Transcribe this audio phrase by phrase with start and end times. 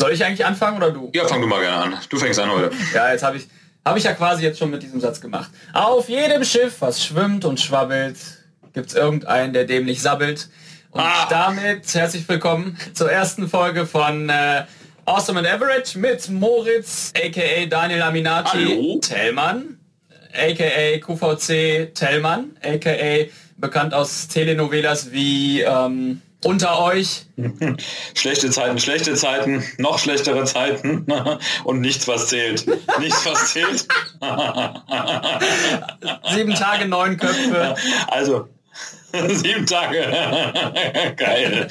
[0.00, 1.10] Soll ich eigentlich anfangen oder du?
[1.12, 2.00] Ja, fang du mal gerne an.
[2.08, 2.70] Du fängst an heute.
[2.94, 3.46] Ja, jetzt habe ich,
[3.84, 5.50] hab ich ja quasi jetzt schon mit diesem Satz gemacht.
[5.74, 8.16] Auf jedem Schiff, was schwimmt und schwabbelt,
[8.72, 10.48] gibt es irgendeinen, der dem nicht sabbelt.
[10.90, 11.26] Und Ah.
[11.28, 14.64] damit herzlich willkommen zur ersten Folge von äh,
[15.04, 18.98] Awesome and Average mit Moritz, aka Daniel Aminati Hallo.
[19.02, 19.78] Tellmann,
[20.32, 23.26] aka QVC Tellmann, aka
[23.58, 27.26] bekannt aus Telenovelas wie ähm, Unter euch,
[28.14, 31.04] Schlechte Zeiten, schlechte Zeiten, noch schlechtere Zeiten
[31.64, 32.66] und nichts, was zählt.
[32.98, 33.86] Nichts, was zählt.
[36.34, 37.74] sieben Tage, neun Köpfe.
[38.08, 38.48] Also,
[39.12, 40.06] sieben Tage.
[41.16, 41.68] Geil.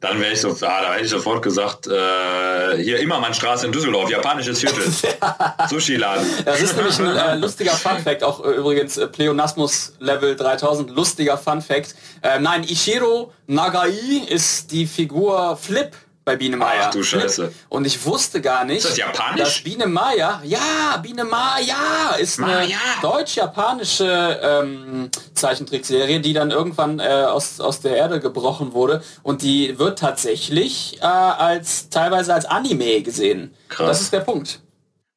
[0.00, 4.10] dann wäre ich so, ah, da hätte ich sofort gesagt, äh, hier Immermannstraße in Düsseldorf,
[4.10, 4.82] japanisches Viertel.
[5.68, 6.26] Sushi-Laden.
[6.44, 11.36] Das ist nämlich ein äh, lustiger Fun-Fact, auch äh, übrigens äh, Pleonasmus Level 3000, lustiger
[11.36, 11.94] Fun-Fact.
[12.22, 13.92] Äh, nein, Ishiro Nagai
[14.28, 15.90] ist die Figur Flip
[16.24, 16.86] bei Biene Maya.
[16.86, 17.02] Ach du.
[17.02, 17.52] Scheiße.
[17.68, 19.40] Und ich wusste gar nicht, Ist das japanisch?
[19.40, 22.68] dass Biene Maya, ja, Biene Maya ist eine
[23.02, 29.78] deutsch-japanische ähm, Zeichentrickserie, die dann irgendwann äh, aus, aus der Erde gebrochen wurde und die
[29.78, 33.54] wird tatsächlich äh, als teilweise als Anime gesehen.
[33.68, 33.88] Krass.
[33.88, 34.60] Das ist der Punkt.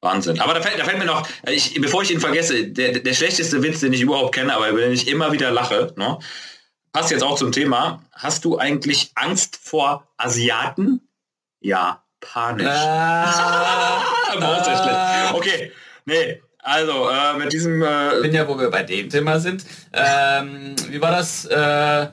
[0.02, 0.40] Wahnsinn.
[0.42, 3.64] Aber da fällt, da fällt mir noch, ich, bevor ich ihn vergesse, der, der schlechteste
[3.64, 6.20] Witz, den ich überhaupt kenne, aber über den ich immer wieder lache, ne?
[6.94, 8.02] Passt jetzt auch zum Thema.
[8.14, 11.02] Hast du eigentlich Angst vor Asiaten?
[11.60, 12.68] Japanisch.
[12.68, 14.02] Ah,
[14.40, 15.34] Brauchst du schlecht.
[15.34, 15.72] Okay,
[16.06, 17.82] nee, also äh, mit diesem...
[17.82, 19.66] Äh, bin ja, wo wir bei dem Thema sind.
[19.92, 21.46] Ähm, wie war das?
[21.46, 22.08] Äh,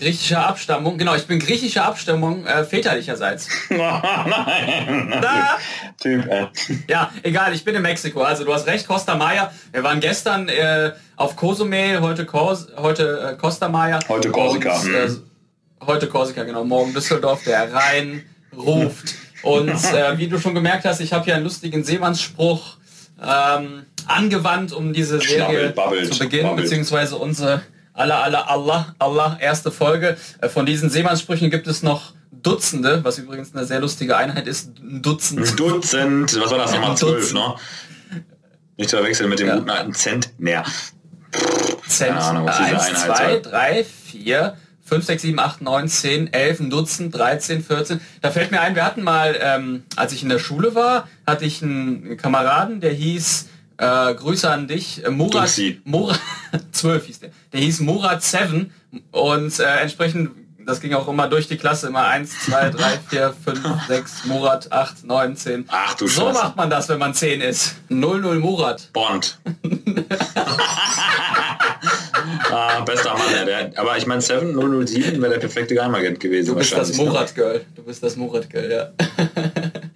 [0.00, 0.98] griechischer Abstammung.
[0.98, 3.48] Genau, ich bin griechischer Abstammung äh, väterlicherseits.
[3.68, 5.18] Nein.
[5.20, 5.58] Da.
[6.00, 6.46] Typ, ey.
[6.88, 8.22] Ja, egal, ich bin in Mexiko.
[8.22, 9.52] Also du hast recht, Costa Maya.
[9.72, 13.98] Wir waren gestern äh, auf Cozumel, heute, Kos heute äh, Costa Maya.
[14.08, 14.94] Heute Korsika, Und, hm.
[14.94, 16.64] äh, heute Korsika, genau.
[16.64, 18.24] Morgen Düsseldorf, der Rhein
[18.56, 19.14] ruft.
[19.42, 22.78] Und äh, wie du schon gemerkt hast, ich habe hier einen lustigen Seemannsspruch
[23.22, 25.74] ähm, angewandt, um diese Serie
[26.10, 26.62] zu beginnen, babbelt.
[26.62, 27.60] beziehungsweise unsere
[27.92, 30.16] Allah, Allah, Allah, Allah erste Folge.
[30.40, 32.12] Äh, von diesen Seemannssprüchen gibt es noch
[32.42, 34.78] Dutzende, was übrigens eine sehr lustige Einheit ist.
[34.78, 35.46] Ein Dutzend.
[35.46, 36.96] Ein Dutzend, was war das nochmal?
[36.96, 37.54] Zwölf, ne?
[38.76, 39.56] Nicht zu verwechseln mit dem Ja.
[39.56, 40.64] guten alten Zentner.
[41.86, 42.08] Cent.
[42.10, 43.42] Keine Ahnung, was diese 1, Einheit 2, soll.
[43.42, 48.00] 3, 4, 5, 6, 7, 8, 9, 10, 11, ein Dutzend, 13, 14.
[48.22, 51.44] Da fällt mir ein, wir hatten mal, ähm, als ich in der Schule war, hatte
[51.44, 53.48] ich einen Kameraden, der hieß,
[53.80, 55.50] äh, Grüße an dich, äh, Murat.
[55.84, 56.20] Murat,
[56.72, 58.72] 12 hieß der, der hieß Murat 7
[59.10, 60.30] und äh, entsprechend,
[60.66, 64.70] das ging auch immer durch die Klasse, immer 1, 2, 3, 4, 5, 6, Murat,
[64.70, 65.64] 8, 9, 10.
[65.68, 66.32] Ach du So Scheiße.
[66.34, 67.76] macht man das, wenn man 10 ist.
[67.88, 68.90] 00 Murat.
[68.92, 69.38] Bond.
[72.50, 76.48] ah, bester Mann, ja, der, aber ich meine 7007 wäre der perfekte Geheimagent gewesen.
[76.48, 77.04] Du bist das wahrscheinlich, ne?
[77.12, 77.64] Murat-Girl.
[77.74, 78.90] Du bist das Murat-Girl, ja.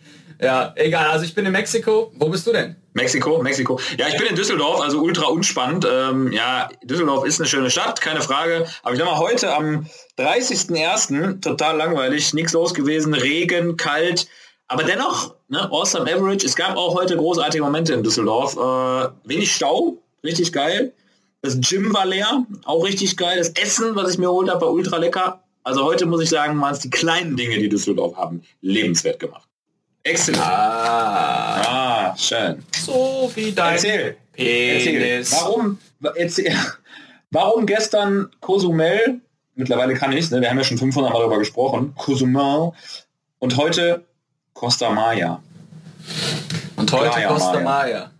[0.44, 1.10] ja, egal.
[1.10, 2.12] Also ich bin in Mexiko.
[2.16, 2.76] Wo bist du denn?
[2.92, 3.80] Mexiko, Mexiko.
[3.98, 5.86] Ja, ich bin in Düsseldorf, also ultra unspannend.
[5.90, 8.66] Ähm, ja, Düsseldorf ist eine schöne Stadt, keine Frage.
[8.82, 9.86] Aber ich sag mal, heute am
[10.18, 11.40] 30.01.
[11.40, 14.28] total langweilig, nichts los gewesen, Regen, kalt.
[14.68, 16.46] Aber dennoch, ne, awesome average.
[16.46, 18.56] Es gab auch heute großartige Momente in Düsseldorf.
[18.56, 20.92] Äh, wenig Stau, richtig geil.
[21.42, 23.38] Das Gym war leer, auch richtig geil.
[23.38, 25.42] Das Essen, was ich mir geholt habe, war ultra lecker.
[25.62, 29.48] Also heute muss ich sagen, waren es die kleinen Dinge, die Düsseldorf haben, lebenswert gemacht.
[30.04, 30.42] Exzellent.
[30.44, 31.62] Ah,
[32.12, 32.62] Ah, schön.
[32.84, 34.16] so wie dein Erzähl.
[34.36, 35.00] Erzähl.
[35.00, 35.32] Penis.
[35.32, 35.78] Warum?
[36.14, 36.54] Erzähl.
[37.30, 39.20] Warum gestern Cozumel,
[39.54, 40.40] mittlerweile kann ich ne?
[40.40, 42.72] wir haben ja schon 500 Mal darüber gesprochen, Cozumel
[43.38, 44.04] und heute
[44.52, 45.42] Costa Maya.
[46.76, 48.10] Und heute Playa Costa Maya.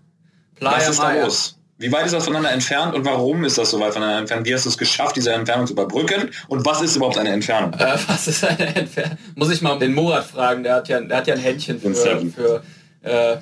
[0.56, 1.14] Playa Was ist Maya.
[1.20, 1.58] da los?
[1.84, 4.46] Wie weit ist das voneinander entfernt und warum ist das so weit voneinander entfernt?
[4.46, 6.30] Wie hast du es geschafft, diese Entfernung zu überbrücken?
[6.48, 7.74] Und was ist überhaupt eine Entfernung?
[7.74, 9.18] Äh, was ist eine Entfernung?
[9.34, 11.94] Muss ich mal den Murat fragen, der hat ja, der hat ja ein Händchen für...
[11.94, 12.62] für
[13.02, 13.36] äh,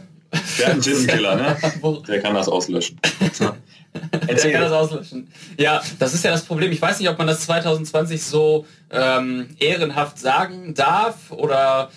[0.59, 1.57] der hat einen Tintenkiller, ne?
[2.09, 2.99] Der kann das auslöschen.
[3.31, 3.53] Erzähl.
[4.27, 5.31] Der kann das auslöschen.
[5.57, 6.73] Ja, das ist ja das Problem.
[6.73, 11.91] Ich weiß nicht, ob man das 2020 so ähm, ehrenhaft sagen darf oder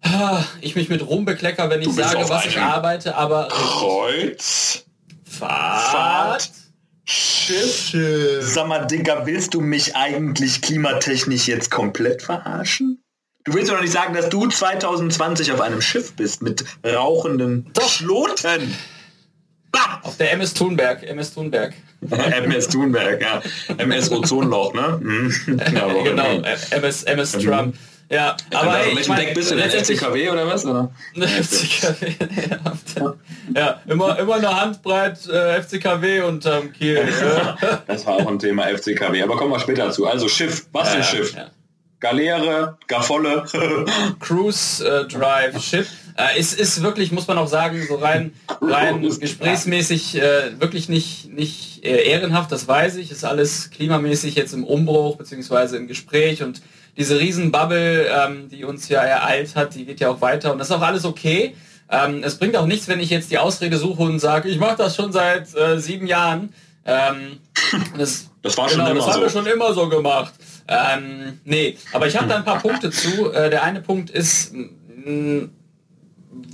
[0.00, 3.48] ah, ich mich mit Ruhm beklecker, wenn ich sage, was ich arbeite, aber...
[3.48, 4.85] Kreuz
[5.38, 6.50] Fahrt.
[7.04, 7.94] Schiff.
[8.40, 13.02] Sag mal, Digga, willst du mich eigentlich klimatechnisch jetzt komplett verarschen?
[13.44, 17.88] Du willst doch nicht sagen, dass du 2020 auf einem Schiff bist mit rauchenden doch.
[17.88, 18.74] Schloten.
[19.70, 20.00] Bah!
[20.02, 21.74] Auf der MS Thunberg, MS Thunberg.
[22.10, 23.40] MS Thunberg, ja.
[23.78, 24.98] MS Ozonloch, ne?
[25.00, 25.60] Mhm.
[25.74, 27.76] Ja, genau, MS, MS Trump.
[28.08, 29.68] Ja, aber hey, welchem mein, Deck bist du denn?
[29.68, 30.64] FCKW oder was?
[30.64, 30.92] Oder?
[31.16, 32.14] FCKW,
[33.54, 37.08] ja, immer, immer eine Handbreit äh, FCKW unterm Kiel.
[37.86, 40.06] das war auch ein Thema FCKW, aber kommen wir später dazu.
[40.06, 41.34] Also Schiff, was für ein Schiff?
[41.34, 41.50] Ja.
[41.98, 43.44] Galeere, Gafolle.
[44.20, 45.86] Cruise äh, Drive Ship.
[46.16, 51.32] Äh, ist, ist wirklich, muss man auch sagen, so rein, rein gesprächsmäßig äh, wirklich nicht,
[51.32, 53.10] nicht äh, ehrenhaft, das weiß ich.
[53.10, 56.60] Ist alles klimamäßig jetzt im Umbruch beziehungsweise im Gespräch und
[56.96, 60.68] diese Riesenbubble, ähm, die uns ja ereilt hat, die geht ja auch weiter und das
[60.70, 61.54] ist auch alles okay.
[61.88, 64.76] Ähm, es bringt auch nichts, wenn ich jetzt die Ausrede suche und sage, ich mache
[64.76, 66.52] das schon seit äh, sieben Jahren.
[66.84, 67.38] Ähm,
[67.98, 69.12] das, das war schon genau, immer das so.
[69.12, 70.32] haben wir schon immer so gemacht.
[70.68, 73.32] Ähm, nee, aber ich habe da ein paar Punkte zu.
[73.32, 75.48] Äh, der eine Punkt ist, mh,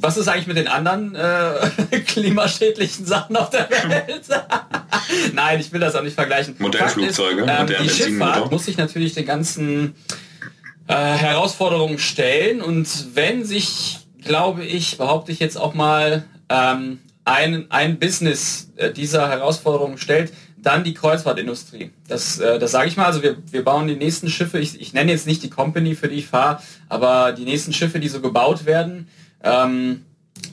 [0.00, 4.24] was ist eigentlich mit den anderen äh, klimaschädlichen Sachen auf der Welt?
[5.32, 6.56] Nein, ich will das auch nicht vergleichen.
[6.58, 7.46] Modellflugzeuge.
[7.48, 9.94] ähm, die Schifffahrt muss sich natürlich den ganzen
[10.87, 17.70] äh, Herausforderungen stellen und wenn sich, glaube ich, behaupte ich jetzt auch mal, ähm, ein,
[17.70, 21.90] ein Business äh, dieser Herausforderungen stellt, dann die Kreuzfahrtindustrie.
[22.08, 23.06] Das, äh, das sage ich mal.
[23.06, 24.58] Also wir, wir bauen die nächsten Schiffe.
[24.58, 28.00] Ich, ich nenne jetzt nicht die Company, für die ich fahre, aber die nächsten Schiffe,
[28.00, 29.08] die so gebaut werden,
[29.43, 30.05] ähm,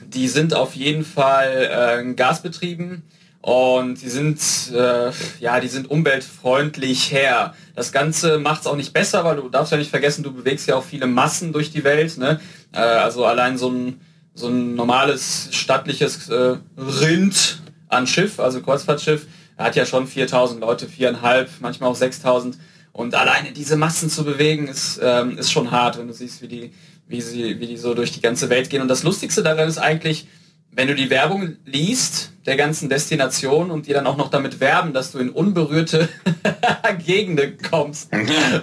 [0.08, 3.02] die sind auf jeden Fall äh, gasbetrieben
[3.40, 4.38] und die sind
[4.74, 5.10] äh,
[5.40, 7.54] ja die sind umweltfreundlich her.
[7.80, 10.68] Das Ganze macht es auch nicht besser, weil du darfst ja nicht vergessen, du bewegst
[10.68, 12.18] ja auch viele Massen durch die Welt.
[12.18, 12.38] Ne?
[12.72, 14.00] Äh, also allein so ein
[14.34, 20.88] so ein normales stattliches äh, Rind an Schiff, also Kreuzfahrtschiff, hat ja schon 4000 Leute,
[20.88, 22.58] viereinhalb, manchmal auch 6000.
[22.92, 26.48] Und alleine diese Massen zu bewegen, ist, ähm, ist schon hart, wenn du siehst, wie
[26.48, 26.72] die,
[27.08, 28.82] wie sie, wie die so durch die ganze Welt gehen.
[28.82, 30.26] Und das Lustigste daran ist eigentlich,
[30.72, 34.92] wenn du die Werbung liest der ganzen Destination und die dann auch noch damit werben,
[34.92, 36.08] dass du in unberührte
[37.04, 38.10] Gegenden kommst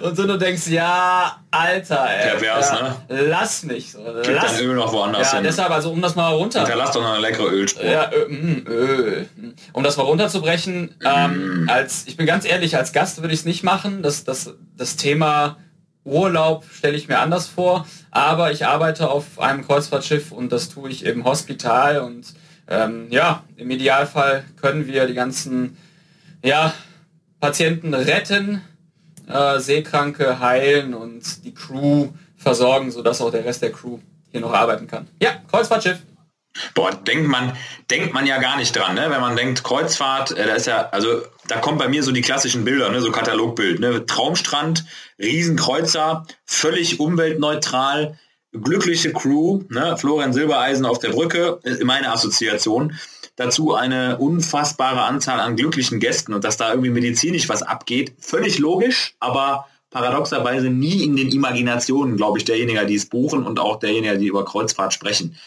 [0.01, 3.21] und so du denkst, ja, Alter, ey, Pervers, ja, ne?
[3.27, 3.91] lass mich.
[3.91, 5.43] So, Gib lass, dein Öl noch woanders ja, hin.
[5.43, 6.61] deshalb, also um das mal runter...
[6.61, 7.85] Hinterlass doch noch eine leckere Ölspur.
[7.85, 9.29] Ja, Ö, mm, Öl.
[9.73, 11.69] Um das mal runterzubrechen, ähm, mm.
[11.69, 14.01] als, ich bin ganz ehrlich, als Gast würde ich es nicht machen.
[14.01, 15.57] Das, das, das Thema
[16.07, 20.89] Urlaub stelle ich mir anders vor, aber ich arbeite auf einem Kreuzfahrtschiff und das tue
[20.89, 22.33] ich im Hospital und
[22.69, 25.77] ähm, ja, im Idealfall können wir die ganzen
[26.43, 26.73] ja,
[27.39, 28.61] Patienten retten,
[29.27, 33.99] äh, Seekranke heilen und die Crew versorgen, sodass auch der Rest der Crew
[34.31, 35.07] hier noch arbeiten kann.
[35.21, 35.99] Ja, Kreuzfahrtschiff.
[36.73, 37.53] Boah, denkt man,
[37.89, 39.07] denkt man ja gar nicht dran, ne?
[39.09, 42.21] Wenn man denkt, Kreuzfahrt, äh, da ist ja, also da kommt bei mir so die
[42.21, 43.01] klassischen Bilder, ne?
[43.01, 44.05] so Katalogbild, ne?
[44.05, 44.85] Traumstrand,
[45.19, 48.17] Riesenkreuzer, völlig umweltneutral,
[48.51, 49.97] glückliche Crew, ne?
[49.97, 52.97] Florian Silbereisen auf der Brücke, ist meine Assoziation.
[53.35, 58.57] Dazu eine unfassbare Anzahl an glücklichen Gästen und dass da irgendwie medizinisch was abgeht, völlig
[58.57, 63.79] logisch, aber paradoxerweise nie in den Imaginationen, glaube ich, derjenigen, die es buchen und auch
[63.79, 65.37] derjenigen, die über Kreuzfahrt sprechen.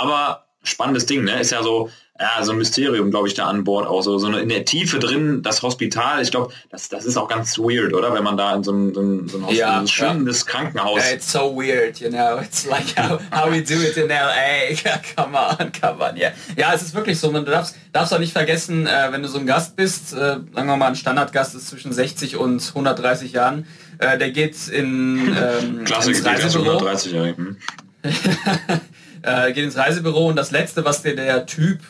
[0.00, 1.40] Aber spannendes Ding, ne?
[1.40, 4.28] Ist ja so, ja, so ein Mysterium, glaube ich, da an Bord auch so, so
[4.28, 7.92] eine, in der Tiefe drin, das Hospital, ich glaube, das, das ist auch ganz weird,
[7.92, 8.14] oder?
[8.14, 10.52] Wenn man da in so ein, so ein, so ein, ja, ein schwimmendes ja.
[10.52, 11.00] Krankenhaus.
[11.00, 14.74] Yeah, it's so weird, you know, it's like how, how we do it in LA.
[15.16, 16.32] come on, come on, yeah.
[16.56, 19.38] Ja, es ist wirklich so, man darfst, darfst auch nicht vergessen, äh, wenn du so
[19.38, 23.66] ein Gast bist, äh, sagen wir mal, ein Standardgast ist zwischen 60 und 130 Jahren,
[23.98, 26.78] äh, der geht in ähm, Klasse, ins Reisebüro.
[26.78, 27.34] 130 Jahre.
[29.24, 31.80] Äh, geht ins Reisebüro und das Letzte, was dir der Typ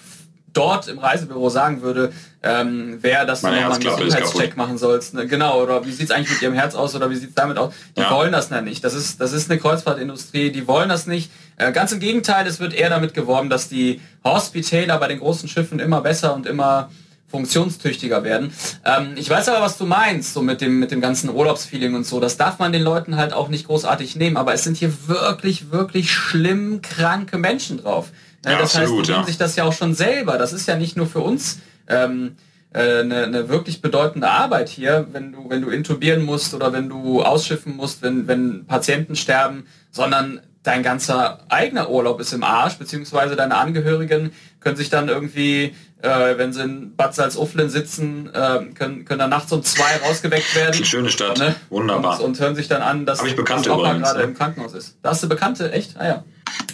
[0.52, 2.12] dort im Reisebüro sagen würde,
[2.42, 5.14] ähm, wäre, dass du nochmal einen Gesundheitscheck machen sollst.
[5.14, 5.26] Ne?
[5.26, 7.58] Genau, oder wie sieht es eigentlich mit ihrem Herz aus oder wie sieht es damit
[7.58, 7.74] aus?
[7.96, 8.10] Die ja.
[8.10, 8.84] wollen das ja nicht.
[8.84, 11.30] Das ist, das ist eine Kreuzfahrtindustrie, die wollen das nicht.
[11.56, 15.48] Äh, ganz im Gegenteil, es wird eher damit geworben, dass die Hospitaler bei den großen
[15.48, 16.90] Schiffen immer besser und immer
[17.34, 18.52] funktionstüchtiger werden.
[18.84, 22.06] Ähm, ich weiß aber, was du meinst, so mit dem, mit dem ganzen Urlaubsfeeling und
[22.06, 22.20] so.
[22.20, 25.72] Das darf man den Leuten halt auch nicht großartig nehmen, aber es sind hier wirklich,
[25.72, 28.12] wirklich schlimm kranke Menschen drauf.
[28.44, 29.24] Ja, das absolut, heißt, die ja.
[29.24, 30.38] sich das ja auch schon selber.
[30.38, 32.36] Das ist ja nicht nur für uns ähm,
[32.72, 36.88] äh, eine, eine wirklich bedeutende Arbeit hier, wenn du, wenn du intubieren musst oder wenn
[36.88, 42.74] du ausschiffen musst, wenn, wenn Patienten sterben, sondern dein ganzer eigener Urlaub ist im Arsch,
[42.78, 48.64] beziehungsweise deine Angehörigen können sich dann irgendwie, äh, wenn sie in Bad Salzuflen sitzen, äh,
[48.74, 50.72] können, können dann nachts um zwei rausgeweckt werden.
[50.76, 51.54] Die schöne Stadt, ne?
[51.68, 52.18] wunderbar.
[52.18, 54.22] Und, und, hören sich dann an, dass, das Opa gerade ne?
[54.24, 54.96] im Krankenhaus ist.
[55.02, 55.96] Da hast du Bekannte, echt?
[55.98, 56.24] Ah ja.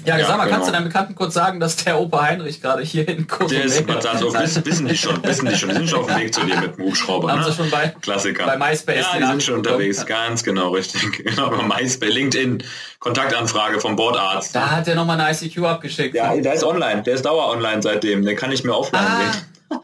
[0.05, 0.57] Ja, ja sag mal, genau.
[0.57, 3.65] kannst du deinen Bekannten kurz sagen, dass der Opa Heinrich gerade hier in Kurs Der
[3.65, 5.69] ist wissen, wissen die schon, wissen die schon.
[5.69, 7.31] Die sind schon auf dem Weg zu dir mit dem Hubschrauber.
[7.31, 7.47] Haben ne?
[7.47, 8.47] sie schon bei, Klassiker.
[8.47, 9.07] bei MySpace.
[9.12, 11.00] Ja, die sind schon unterwegs, ganz genau, richtig.
[11.31, 12.62] Genau, bei MySpace, LinkedIn,
[12.99, 14.55] Kontaktanfrage vom Bordarzt.
[14.55, 16.15] Da hat er nochmal eine ICQ abgeschickt.
[16.15, 19.21] Ja, der ist online, der ist dauer online seitdem, den kann ich mir offline ah.
[19.21, 19.81] sehen.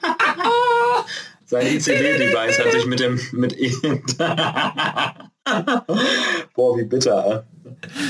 [1.45, 3.57] Sein ICD-Device hat sich mit dem mit
[6.55, 7.45] Boah, wie bitter.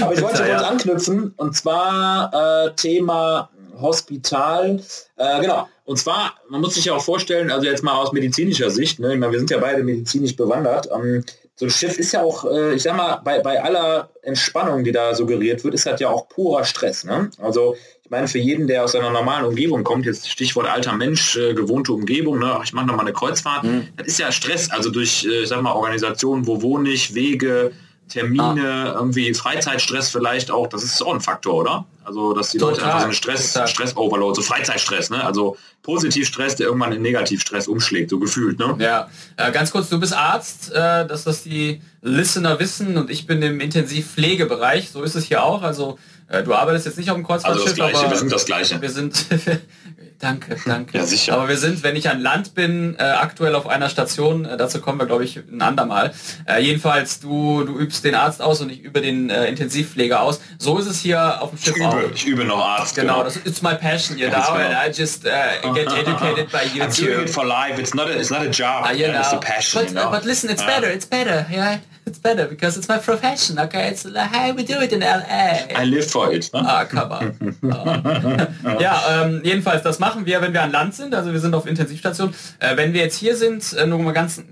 [0.01, 3.51] Aber ich wollte kurz anknüpfen und zwar äh, Thema
[3.81, 4.81] Hospital.
[5.17, 5.69] Äh, genau.
[5.85, 9.15] Und zwar, man muss sich ja auch vorstellen, also jetzt mal aus medizinischer Sicht, ne,
[9.15, 10.89] ich meine, wir sind ja beide medizinisch bewandert.
[10.93, 11.25] Ähm,
[11.59, 14.93] so ein Schiff ist ja auch, äh, ich sag mal, bei, bei aller Entspannung, die
[14.93, 17.05] da suggeriert wird, ist halt ja auch purer Stress.
[17.05, 17.31] Ne?
[17.39, 21.37] Also ich meine, für jeden, der aus einer normalen Umgebung kommt, jetzt Stichwort alter Mensch,
[21.37, 22.61] äh, gewohnte Umgebung, ne?
[22.63, 23.89] ich mache nochmal eine Kreuzfahrt, mhm.
[23.97, 27.73] das ist ja Stress, also durch, äh, ich sag mal, Organisationen, wo wohne ich, Wege,
[28.09, 28.93] Termine, ah.
[28.95, 31.87] irgendwie Freizeitstress vielleicht auch, das ist auch ein Faktor, oder?
[32.05, 32.75] Also, dass die Total.
[32.75, 35.25] Leute einfach so einen Stress, Stress-Overload, so Freizeitstress, ne?
[35.25, 38.77] Also Positivstress, der irgendwann in Negativstress umschlägt, so gefühlt, ne?
[38.79, 43.27] Ja, äh, ganz kurz, du bist Arzt, äh, dass das die Listener wissen und ich
[43.27, 45.99] bin im Intensivpflegebereich, so ist es hier auch, also
[46.29, 48.45] äh, du arbeitest jetzt nicht auf dem Kreuzfahrtschiff, also das Gleiche, aber wir sind das
[48.47, 48.83] Gleiche.
[48.83, 49.27] Wir sind
[50.19, 50.97] Danke, danke.
[50.97, 51.35] Ja, sicher.
[51.35, 54.81] Aber wir sind, wenn ich an Land bin, äh, aktuell auf einer Station, äh, dazu
[54.81, 56.13] kommen wir, glaube ich, ein andermal.
[56.47, 60.41] Äh, jedenfalls, du, du übst den Arzt aus und ich übe den äh, Intensivpfleger aus.
[60.59, 62.11] So ist es hier auf dem Schiff ich übe, auch.
[62.15, 62.95] Ich übe noch Arzt.
[62.97, 66.83] Genau, das ist my passion, you know, and I just uh, get educated by YouTube.
[66.83, 69.21] I'm doing it for life, it's not a, it's not a job, uh, you know.
[69.21, 70.11] it's a passion, but, you know?
[70.11, 71.81] but listen, it's better, it's better, yeah.
[72.07, 73.89] It's better because it's my profession, okay?
[73.89, 75.67] It's like how we do it in LA.
[75.75, 76.49] I live for it.
[76.55, 76.63] Ne?
[76.65, 77.57] Ah, come on.
[78.81, 81.15] Ja, ähm, jedenfalls, das machen wir, wenn wir an Land sind.
[81.15, 82.33] Also wir sind auf Intensivstation.
[82.61, 84.43] Äh, wenn wir jetzt hier sind, äh, nur mal ganz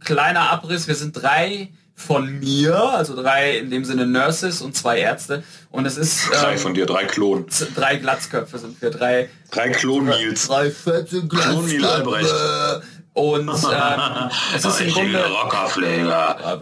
[0.00, 0.88] kleiner Abriss.
[0.88, 5.44] Wir sind drei von mir, also drei in dem Sinne Nurses und zwei Ärzte.
[5.70, 6.26] Und es ist...
[6.26, 7.46] Ähm, drei von dir, drei Klon.
[7.74, 9.28] Drei Glatzköpfe sind wir, drei...
[9.50, 10.48] Drei Klon-Nils.
[10.48, 12.82] Drei fette Glatzköpfe.
[13.12, 15.24] Und ähm, es ist im Grunde...
[15.24, 16.58] Rockerpfleger.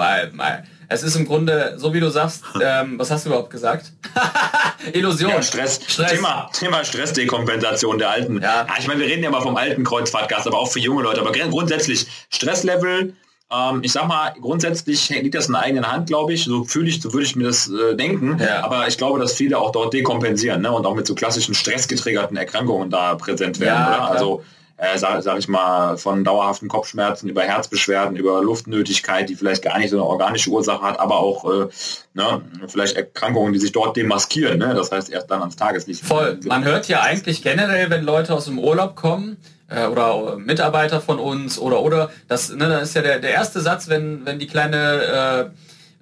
[0.93, 3.93] Es ist im Grunde, so wie du sagst, ähm, was hast du überhaupt gesagt?
[4.93, 5.31] Illusion.
[5.31, 5.81] Ja, Stress.
[5.87, 6.11] Stress.
[6.11, 8.43] Thema, Thema Stressdekompensation der alten.
[8.43, 8.67] Ja.
[8.79, 11.21] ich meine, wir reden ja mal vom alten Kreuzfahrtgast, aber auch für junge Leute.
[11.21, 13.15] Aber grundsätzlich Stresslevel,
[13.53, 16.45] ähm, ich sag mal, grundsätzlich liegt das in der eigenen Hand, glaube ich.
[16.45, 18.39] So fühle ich, so würde ich mir das äh, denken.
[18.41, 18.65] Ja.
[18.65, 20.73] Aber ich glaube, dass viele auch dort dekompensieren ne?
[20.73, 23.93] und auch mit so klassischen stressgetriggerten Erkrankungen da präsent werden.
[23.93, 24.43] Ja, also
[24.81, 29.79] äh, sag, sag ich mal, von dauerhaften Kopfschmerzen über Herzbeschwerden, über Luftnötigkeit, die vielleicht gar
[29.79, 31.69] nicht so eine organische Ursache hat, aber auch äh,
[32.15, 34.59] ne, vielleicht Erkrankungen, die sich dort demaskieren.
[34.59, 34.75] Ne?
[34.75, 36.03] Das heißt, erst dann ans Tageslicht.
[36.03, 36.41] Voll.
[36.45, 39.37] Man hört ja eigentlich generell, wenn Leute aus dem Urlaub kommen,
[39.69, 43.61] äh, oder Mitarbeiter von uns oder oder das ne, das ist ja der, der erste
[43.61, 45.53] Satz wenn wenn die kleine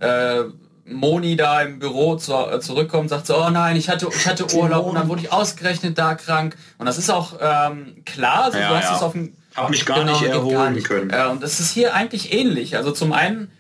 [0.00, 0.44] äh, äh,
[0.90, 4.47] Moni da im Büro zu, äh, zurückkommt, sagt so, oh nein, ich hatte, ich hatte
[4.57, 6.57] Urlaub und dann wurde ich ausgerechnet da krank.
[6.78, 8.97] Und das ist auch ähm, klar, also ja, du hast ja.
[8.97, 9.35] es auf dem...
[9.54, 10.87] Hab mich gar genau, nicht erholen gar nicht.
[10.87, 11.11] können.
[11.11, 12.76] Äh, und das ist hier eigentlich ähnlich.
[12.76, 13.50] Also zum einen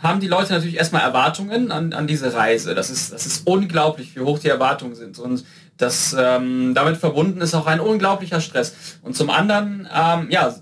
[0.00, 2.74] haben die Leute natürlich erstmal Erwartungen an, an diese Reise.
[2.74, 5.18] Das ist, das ist unglaublich, wie hoch die Erwartungen sind.
[5.18, 5.44] Und
[5.76, 8.74] das ähm, damit verbunden ist auch ein unglaublicher Stress.
[9.02, 10.54] Und zum anderen, ähm, ja,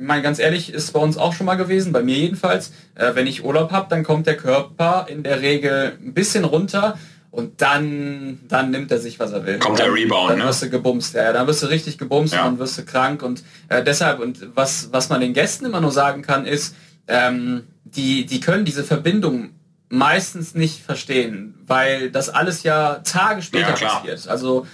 [0.00, 3.26] mal ganz ehrlich, ist bei uns auch schon mal gewesen, bei mir jedenfalls, äh, wenn
[3.26, 6.98] ich Urlaub habe, dann kommt der Körper in der Regel ein bisschen runter
[7.30, 9.58] und dann, dann nimmt er sich, was er will.
[9.58, 10.44] Kommt der Rebound, dann ne?
[10.46, 12.40] wirst du gebumst, ja, dann wirst du richtig gebumst ja.
[12.40, 15.80] und dann wirst du krank und äh, deshalb, und was, was man den Gästen immer
[15.80, 16.74] nur sagen kann, ist,
[17.06, 19.50] ähm, die, die können diese Verbindung
[19.88, 24.28] meistens nicht verstehen, weil das alles ja Tage später ja, passiert.
[24.28, 24.66] Also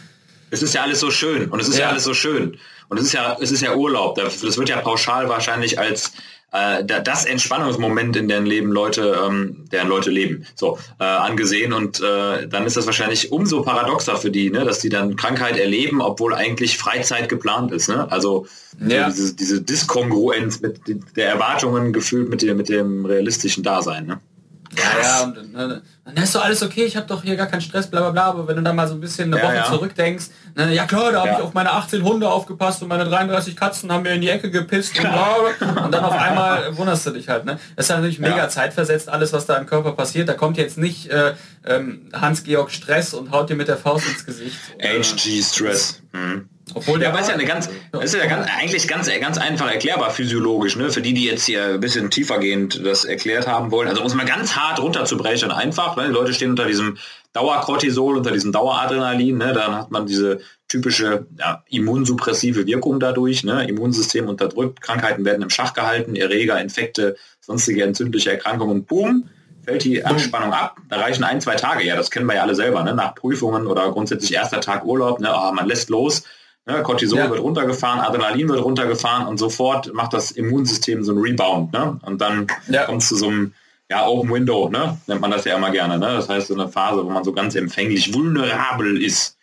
[0.51, 2.59] es ist ja alles so schön und es ist ja, ja alles so schön.
[2.89, 4.17] Und es ist ja, es ist ja Urlaub.
[4.17, 6.13] Das wird ja pauschal wahrscheinlich als
[6.53, 11.73] äh, das Entspannungsmoment in deren Leben Leute, ähm, deren Leute leben, so äh, angesehen.
[11.73, 15.59] Und äh, dann ist das wahrscheinlich umso paradoxer für die, ne, dass die dann Krankheit
[15.59, 17.89] erleben, obwohl eigentlich Freizeit geplant ist.
[17.89, 18.11] Ne?
[18.11, 18.47] Also
[18.81, 19.11] ja.
[19.11, 20.81] so diese, diese Diskongruenz mit
[21.17, 24.07] der Erwartungen gefühlt mit dem, mit dem realistischen Dasein.
[24.07, 24.21] Ne?
[24.77, 27.61] Ja, ja, und ne, dann ist doch alles okay, ich habe doch hier gar keinen
[27.63, 29.57] Stress, bla bla bla, aber wenn du dann mal so ein bisschen eine Ja, Woche
[29.57, 29.65] ja.
[29.65, 31.39] zurückdenkst, ne, ja klar, da habe Ja.
[31.39, 34.51] ich auf meine 18 Hunde aufgepasst und meine 33 Katzen haben mir in die Ecke
[34.51, 37.45] gepisst und, bla, bla, und dann auf einmal wunderst du dich halt.
[37.47, 37.59] Ne?
[37.75, 40.29] Das ist natürlich mega zeitversetzt, alles was da im Körper passiert.
[40.29, 41.33] Da kommt jetzt nicht äh,
[41.65, 44.57] ähm, Hans-Georg Stress und haut dir mit der Faust ins Gesicht.
[44.79, 46.03] Äh, HG Stress.
[46.13, 46.49] Mhm.
[46.75, 47.69] Obwohl der Ja, ist ja eine ganz,
[48.03, 50.91] ist ja ganz, eigentlich ganz, ganz einfach erklärbar physiologisch, ne?
[50.91, 53.89] Für die, die jetzt hier ein bisschen tiefergehend das erklärt haben wollen.
[53.89, 56.09] Also es mal ganz hart runterzubrechen, einfach, ne?
[56.09, 56.99] Die Leute stehen unter diesem
[57.33, 59.53] Dauercortisol, unter diesem Daueradrenalin, ne?
[59.53, 63.69] Dann hat man diese typische ja, immunsuppressive Wirkung dadurch, ne?
[63.69, 69.29] Immunsystem unterdrückt, Krankheiten werden im Schach gehalten, Erreger, Infekte, sonstige entzündliche Erkrankungen, boom,
[69.65, 70.79] fällt die Anspannung ab.
[70.89, 72.95] Da reichen ein, zwei Tage, ja, das kennen wir ja alle selber, ne?
[72.95, 75.33] Nach Prüfungen oder grundsätzlich erster Tag Urlaub, ne?
[75.33, 76.25] Ah, man lässt los,
[76.69, 77.31] Ne, Cortisol Ja.
[77.31, 81.73] wird runtergefahren, Adrenalin wird runtergefahren und sofort macht das Immunsystem so einen Rebound.
[81.73, 81.99] Ne?
[82.03, 82.85] Und dann Ja.
[82.85, 83.53] kommt es zu so einem
[83.89, 84.99] ja, Open Window, ne?
[85.07, 85.97] nennt man das ja immer gerne.
[85.97, 86.07] Ne?
[86.07, 89.36] Das heißt so eine Phase, wo man so ganz empfänglich vulnerabel ist.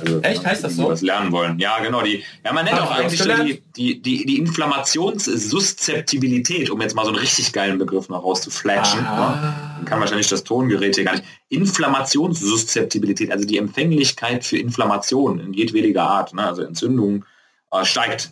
[0.00, 0.44] Also, Echt?
[0.44, 0.88] Heißt das so?
[0.88, 1.58] was lernen wollen.
[1.58, 2.02] Ja, genau.
[2.02, 6.80] Die, ja, man nennt Hab auch ich eigentlich so die, die, die, die Inflammationssuszeptibilität, um
[6.80, 9.04] jetzt mal so einen richtig geilen Begriff noch rauszuflashen.
[9.06, 9.74] Ah.
[9.76, 11.24] Dann kann wahrscheinlich das Tongerät hier gar nicht.
[11.48, 16.44] Inflammationssuszeptibilität, also die Empfänglichkeit für Inflammation in jedwediger Art, ne?
[16.44, 17.24] also Entzündung,
[17.72, 18.30] äh, steigt.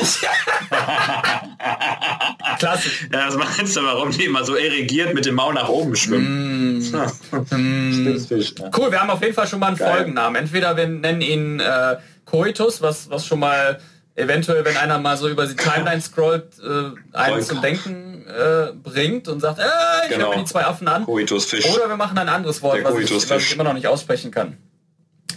[2.58, 3.08] Klassisch.
[3.12, 6.82] Ja, das meinst du, warum die immer so erregiert mit dem Maul nach oben schwimmen.
[6.82, 8.70] Stimmt's Fisch, ja.
[8.76, 9.94] Cool, wir haben auf jeden Fall schon mal einen Geil.
[9.96, 10.42] Folgennamen.
[10.42, 13.80] Entweder wir nennen ihn äh, Coitus, was, was schon mal
[14.14, 19.29] eventuell, wenn einer mal so über die Timeline scrollt, äh, einen zum Denken äh, bringt
[19.29, 19.62] und sagt, äh,
[20.05, 20.27] ich Genau.
[20.29, 21.05] höre mir die zwei Affen an.
[21.05, 21.66] Coitusfisch.
[21.74, 24.57] Oder wir machen ein anderes Wort, was ich, was ich immer noch nicht aussprechen kann.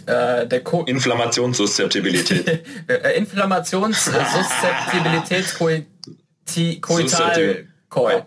[0.06, 2.48] Äh, der Co Inflammationssusceptibilität.
[2.88, 5.54] äh, Inflammationssusceptibilität
[6.80, 8.22] Koital Koi.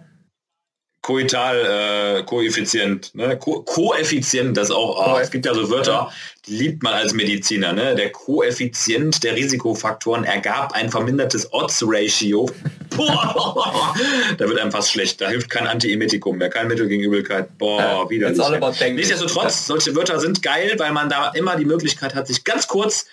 [1.01, 3.35] Koital äh, Koeffizient, ne?
[3.37, 6.11] Ko Koeffizient, das auch, Koeff- es gibt ja so Wörter,
[6.45, 7.95] die liebt man als Mediziner, ne?
[7.95, 12.47] Der Koeffizient der Risikofaktoren ergab ein vermindertes Odds-Ratio.
[12.95, 13.95] Boah,
[14.37, 15.19] da wird einem fast schlecht.
[15.21, 17.57] Da hilft kein Antiemetikum mehr, kein Mittel gegen Übelkeit.
[17.57, 18.31] Boah, wieder.
[18.79, 19.07] Denglisch.
[19.07, 23.07] Nichtsdestotrotz, solche Wörter sind geil, weil man da immer die Möglichkeit hat, sich ganz kurz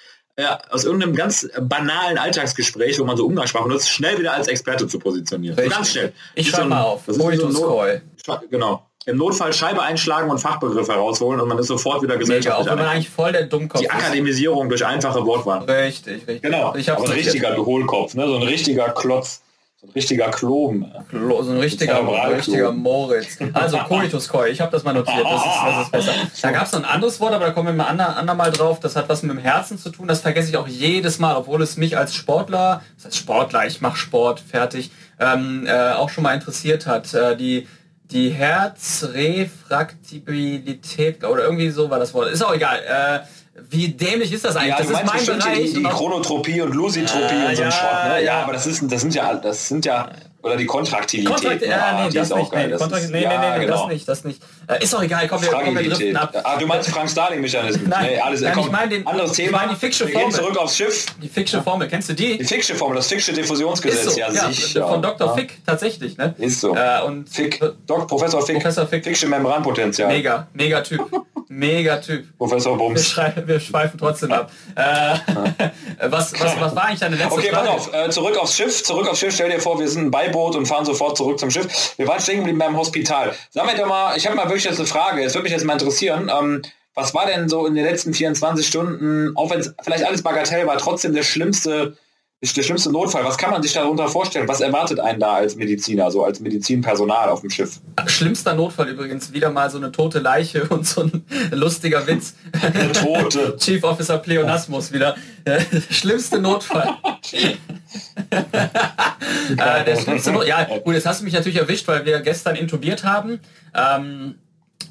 [0.71, 4.99] aus irgendeinem ganz banalen Alltagsgespräch, wo man so Umgangssprache benutzt, schnell wieder als Experte zu
[4.99, 5.57] positionieren.
[5.57, 6.13] So ganz schnell.
[6.35, 7.03] Ich schreibe so mal auf.
[7.07, 8.01] das ist so Not-.
[8.25, 8.85] Scha- Genau.
[9.07, 12.67] Im Notfall Scheibe einschlagen und Fachbegriff herausholen und man ist sofort wieder Mega, auch gesellschaftlich
[12.71, 13.93] wenn man eigentlich voll der Dummkopf Die ist.
[13.95, 15.65] Akademisierung durch einfache Wortwahl.
[15.65, 16.43] Richtig, richtig.
[16.43, 16.75] Genau.
[16.77, 18.27] Ich hab's Aber ein richtiger Hohlkopf, ne?
[18.27, 19.41] so ein richtiger Klotz,
[19.89, 20.87] ein richtiger Kloben.
[21.13, 22.37] Lo- So ein richtiger, Zerebralklo.
[22.37, 23.39] richtiger Moritz.
[23.53, 26.13] Also Coitus Koi, ich habe das mal notiert, das ist, das ist besser.
[26.43, 28.79] Da gab es noch ein anderes Wort, aber da kommen wir mal ander, andermal drauf.
[28.81, 30.07] Das hat was mit dem Herzen zu tun.
[30.09, 33.81] Das vergesse ich auch jedes Mal, obwohl es mich als Sportler, das heißt Sportler, ich
[33.81, 37.13] mache Sport, fertig, ähm, äh, auch schon mal interessiert hat.
[37.15, 37.67] Äh, die
[38.11, 42.31] die Herzrefraktibilität oder irgendwie so war das Wort.
[42.31, 42.79] Ist auch egal.
[42.79, 43.21] Äh,
[43.71, 44.77] wie dämlich ist das eigentlich?
[44.77, 45.73] das ist mein Bereich.
[45.73, 48.05] die, die auch- Chronotropie und Lusitropie Ah, und so ein ja, Schrott.
[48.05, 48.11] Ne?
[48.11, 48.43] Ja, ja.
[48.43, 51.35] aber das, ist, das sind ja, das sind ja, oder die Kontraktilität.
[51.35, 51.67] Kontrakt, ne?
[51.69, 52.67] ja, Ah, nee, die das ist auch nicht, geil.
[52.69, 53.83] nee, Das ist- nee, ja, nee, nee, genau.
[53.83, 54.41] das nicht, das nicht.
[54.69, 56.33] Äh, ist doch egal, komm, wir, komm, wir driften ab.
[56.45, 57.89] Ah, du meinst Frank-Starling-Mechanismus.
[57.89, 59.59] Nein, nee, alles, nein, komm, ich meine den- anderes ich Thema.
[59.59, 60.39] meine die Ficksche Wir gehen Formel.
[60.41, 61.07] zurück aufs Schiff.
[61.21, 62.39] Die Ficksche Formel, kennst du die?
[62.39, 64.05] Die Ficksche Formel, das Ficksche Diffusionsgesetz.
[64.07, 64.87] Ist so, ja, ja, sicher.
[64.87, 65.27] von Dr.
[65.27, 65.33] Ja.
[65.35, 66.35] Fick, tatsächlich, ne?
[66.39, 66.75] Ist so.
[66.77, 67.61] Äh, und Fick.
[67.87, 68.57] Doc, Professor Fick.
[68.57, 69.03] Professor Fick.
[69.05, 70.09] Ficksche Membranpotenzial.
[70.09, 71.01] Mega, mega Typ.
[71.49, 72.37] Mega Typ.
[72.37, 73.07] Professor Wir, Bums.
[73.09, 74.51] schrei- wir schweifen trotzdem ab.
[74.75, 75.15] Äh,
[76.11, 77.71] was, was, was war eigentlich deine letzte Okay, pass Frage?
[77.71, 80.57] auf, äh, zurück aufs Schiff, zurück aufs Schiff, stell dir vor, wir sind ein Beiboot
[80.57, 81.95] und fahren sofort zurück zum Schiff.
[81.97, 83.35] Wir waren stehen geblieben beim Hospital.
[83.51, 85.65] Sag mir doch mal, ich habe mal wirklich jetzt eine Frage, es würde mich jetzt
[85.65, 86.63] mal interessieren, ähm,
[86.95, 90.67] was war denn so in den letzten 24 Stunden, auch wenn es vielleicht alles Bagatell
[90.67, 91.97] war, trotzdem der schlimmste
[92.41, 94.47] der schlimmste Notfall, was kann man sich darunter vorstellen?
[94.47, 97.81] Was erwartet einen da als Mediziner, so als Medizinpersonal auf dem Schiff?
[98.07, 102.35] Schlimmster Notfall übrigens, wieder mal so eine tote Leiche und so ein lustiger Witz.
[102.63, 103.57] Eine tote.
[103.59, 105.17] Chief Officer Pleonasmus wieder.
[105.91, 106.95] schlimmste Notfall.
[108.31, 112.55] äh, der schlimmste Not ja, gut, jetzt hast du mich natürlich erwischt, weil wir gestern
[112.55, 113.41] intubiert haben.
[113.75, 114.37] Ähm,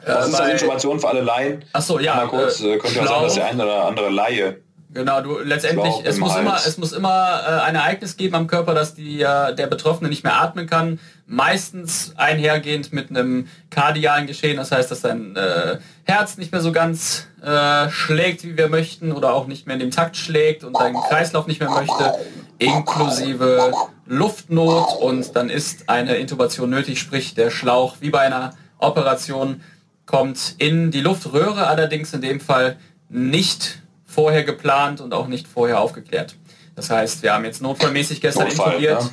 [0.06, 1.64] das ist eine Information für alle Laien.
[1.72, 2.16] Achso, ja.
[2.16, 4.58] Mal kurz, äh, könnte ja sein, dass der eine oder andere Laie
[4.98, 8.74] Genau, du letztendlich, es muss, immer, es muss immer äh, ein Ereignis geben am Körper,
[8.74, 11.00] dass die, äh, der Betroffene nicht mehr atmen kann.
[11.28, 16.72] Meistens einhergehend mit einem kardialen Geschehen, das heißt, dass dein äh, Herz nicht mehr so
[16.72, 20.74] ganz äh, schlägt, wie wir möchten, oder auch nicht mehr in dem Takt schlägt und
[20.80, 22.16] dein Kreislauf nicht mehr möchte,
[22.58, 23.72] inklusive
[24.08, 25.00] Luftnot.
[25.00, 29.62] Und dann ist eine Intubation nötig, sprich der Schlauch wie bei einer Operation
[30.08, 32.78] kommt in die Luftröhre, allerdings in dem Fall
[33.10, 33.84] nicht
[34.18, 36.36] vorher geplant und auch nicht vorher aufgeklärt.
[36.76, 39.04] Das heißt, wir haben jetzt notfallmäßig gestern Notfall, intubiert.
[39.04, 39.10] Ja.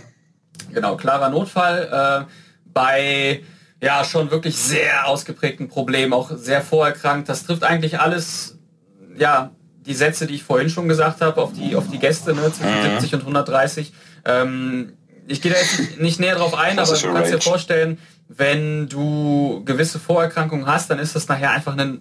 [0.73, 2.27] Genau, klarer Notfall.
[2.27, 2.33] Äh,
[2.73, 3.43] bei
[3.83, 7.29] ja schon wirklich sehr ausgeprägten Problemen, auch sehr vorerkrankt.
[7.29, 8.57] Das trifft eigentlich alles,
[9.19, 9.51] ja,
[9.85, 12.79] die Sätze, die ich vorhin schon gesagt habe, auf die, auf die Gäste, ne, zwischen
[12.79, 13.01] mhm.
[13.01, 13.93] 70 und 130.
[14.25, 14.95] Ähm,
[15.27, 19.63] ich gehe da jetzt nicht näher drauf ein, aber du kannst dir vorstellen, wenn du
[19.67, 22.01] gewisse Vorerkrankungen hast, dann ist das nachher einfach ein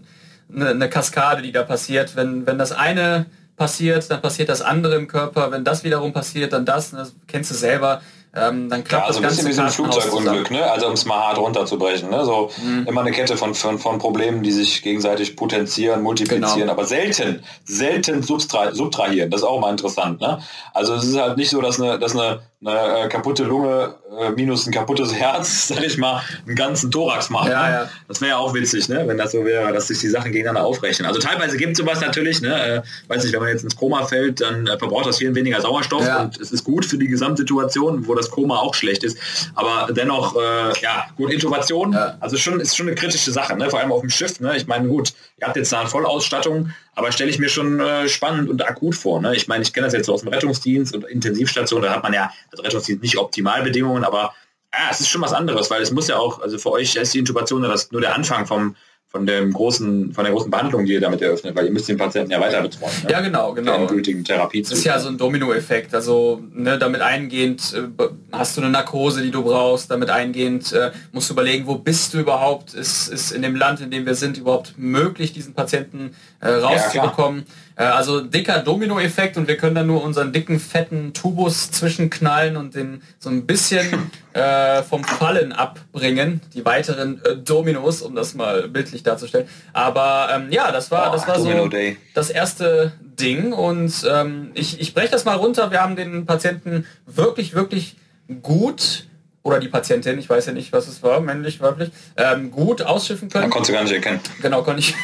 [0.56, 2.16] eine, eine Kaskade, die da passiert.
[2.16, 5.52] Wenn, wenn das eine passiert, dann passiert das andere im Körper.
[5.52, 6.92] Wenn das wiederum passiert, dann das.
[6.92, 8.02] Das kennst du selber.
[8.36, 9.42] Ähm, dann klappt ja, also das Ganze.
[9.42, 10.72] Ein bisschen wie so ein Flugzeugunglück, ne?
[10.72, 12.10] also um es mal hart runterzubrechen.
[12.10, 12.26] Ne?
[12.26, 12.88] So mhm.
[12.88, 16.72] immer eine Kette von, von, von Problemen, die sich gegenseitig potenzieren, multiplizieren, genau.
[16.72, 19.30] aber selten, selten subtra subtrahieren.
[19.30, 20.20] Das ist auch mal interessant.
[20.20, 20.40] Ne?
[20.74, 24.32] Also es ist halt nicht so, dass eine, dass eine eine äh, kaputte Lunge äh,
[24.32, 27.52] minus ein kaputtes Herz, sag ich mal, einen ganzen Thorax machen.
[27.52, 27.90] Ja, ja.
[28.08, 29.04] Das wäre ja auch witzig, ne?
[29.08, 31.08] wenn das so wäre, dass sich die Sachen gegeneinander aufrechnen.
[31.08, 32.54] Also teilweise gibt es sowas natürlich, ne?
[32.54, 35.62] Äh, weiß nicht, wenn man jetzt ins Koma fällt, dann äh, verbraucht das Hirn weniger
[35.62, 36.22] Sauerstoff ja.
[36.22, 39.18] und es ist gut für die Gesamtsituation, wo das Koma auch schlecht ist.
[39.56, 43.70] Aber dennoch, äh, ja, gut, Intubation, also schon ist schon eine kritische Sache, ne?
[43.70, 44.40] vor allem auf dem Schiff.
[44.40, 44.56] Ne?
[44.58, 48.50] Ich meine, gut, ihr habt jetzt eine Vollausstattung, aber stelle ich mir schon äh, spannend
[48.50, 49.22] und akut vor.
[49.22, 49.36] Ne?
[49.36, 52.14] Ich meine, ich kenne das jetzt so aus dem Rettungsdienst und Intensivstation, da hat man
[52.14, 54.34] ja, also Rettungsdienst nicht Optimalbedingungen, aber
[54.74, 57.14] ja, es ist schon was anderes, weil es muss ja auch, also für euch ist
[57.14, 58.76] die Intubation das nur der Anfang vom,
[59.14, 61.98] von dem großen, von der großen Behandlung, die ihr damit eröffnet, weil ihr müsst den
[61.98, 62.92] Patienten ja weiter betreuen.
[63.04, 63.12] Ne?
[63.12, 63.86] Ja, genau, genau.
[63.86, 64.64] gültigen Therapie.
[64.64, 65.94] Das ist ja so ein Dominoeffekt.
[65.94, 69.92] Also ne, damit eingehend äh, hast du eine Narkose, die du brauchst.
[69.92, 72.74] Damit eingehend äh, musst du überlegen, wo bist du überhaupt?
[72.74, 77.42] Ist, ist in dem Land, in dem wir sind, überhaupt möglich, diesen Patienten äh, rauszubekommen?
[77.42, 82.76] Ja, also dicker Dominoeffekt und wir können dann nur unseren dicken, fetten Tubus zwischenknallen und
[82.76, 88.68] den so ein bisschen äh, vom Fallen abbringen, die weiteren äh, Dominos, um das mal
[88.68, 89.48] bildlich darzustellen.
[89.74, 91.70] Aber ähm, ja, das war, das war so
[92.14, 95.72] das erste Ding und ähm, ich, ich breche das mal runter.
[95.72, 97.96] Wir haben den Patienten wirklich, wirklich
[98.42, 99.06] gut
[99.42, 103.30] oder die Patientin, ich weiß ja nicht, was es war, männlich, weiblich, ähm, gut ausschiffen
[103.30, 103.46] können.
[103.46, 104.20] Man konnte sie gar nicht erkennen.
[104.42, 104.96] Genau, konnte ich.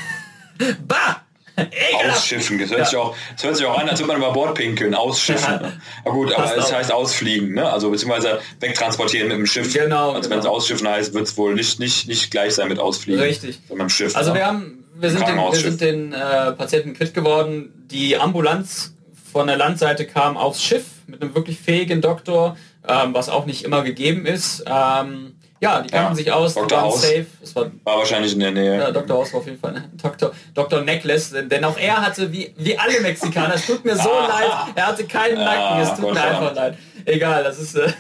[0.88, 1.23] bah!
[2.10, 2.86] Ausschiffen, das hört, ja.
[2.86, 5.60] sich auch, das hört sich auch an, als würde man über Bord pinkeln, ausschiffen.
[5.62, 5.74] Ja.
[6.04, 7.72] Aber gut, aber es heißt ausfliegen, ne?
[7.72, 9.74] also beziehungsweise wegtransportieren mit dem Schiff.
[9.74, 10.12] Genau.
[10.12, 10.32] Also genau.
[10.32, 13.22] wenn es ausschiffen heißt, wird es wohl nicht, nicht, nicht gleich sein mit ausfliegen.
[13.22, 13.60] Richtig.
[13.69, 14.15] Mit dem Schiff.
[14.15, 14.36] Also ja.
[14.36, 17.74] wir haben, wir sind den, wir sind den äh, Patienten quitt geworden.
[17.91, 18.93] Die Ambulanz
[19.32, 23.63] von der Landseite kam aufs Schiff mit einem wirklich fähigen Doktor, ähm, was auch nicht
[23.63, 24.63] immer gegeben ist.
[24.65, 26.15] Ähm, ja, die kannten ja.
[26.15, 26.82] sich aus, Dr.
[26.82, 27.26] waren safe.
[27.41, 28.80] Es war, war wahrscheinlich in der Nähe.
[28.80, 29.17] Ja, Dr.
[29.17, 29.74] House war auf jeden Fall.
[29.74, 29.89] Ne?
[30.02, 30.32] Dr.
[30.54, 30.82] Dr.
[30.82, 34.28] Necklace, denn auch er hatte, wie, wie alle Mexikaner, es tut mir so ah.
[34.28, 36.78] leid, er hatte keinen Nacken, es tut Gott mir einfach leid.
[37.06, 37.76] Egal, das ist...
[37.76, 37.91] Äh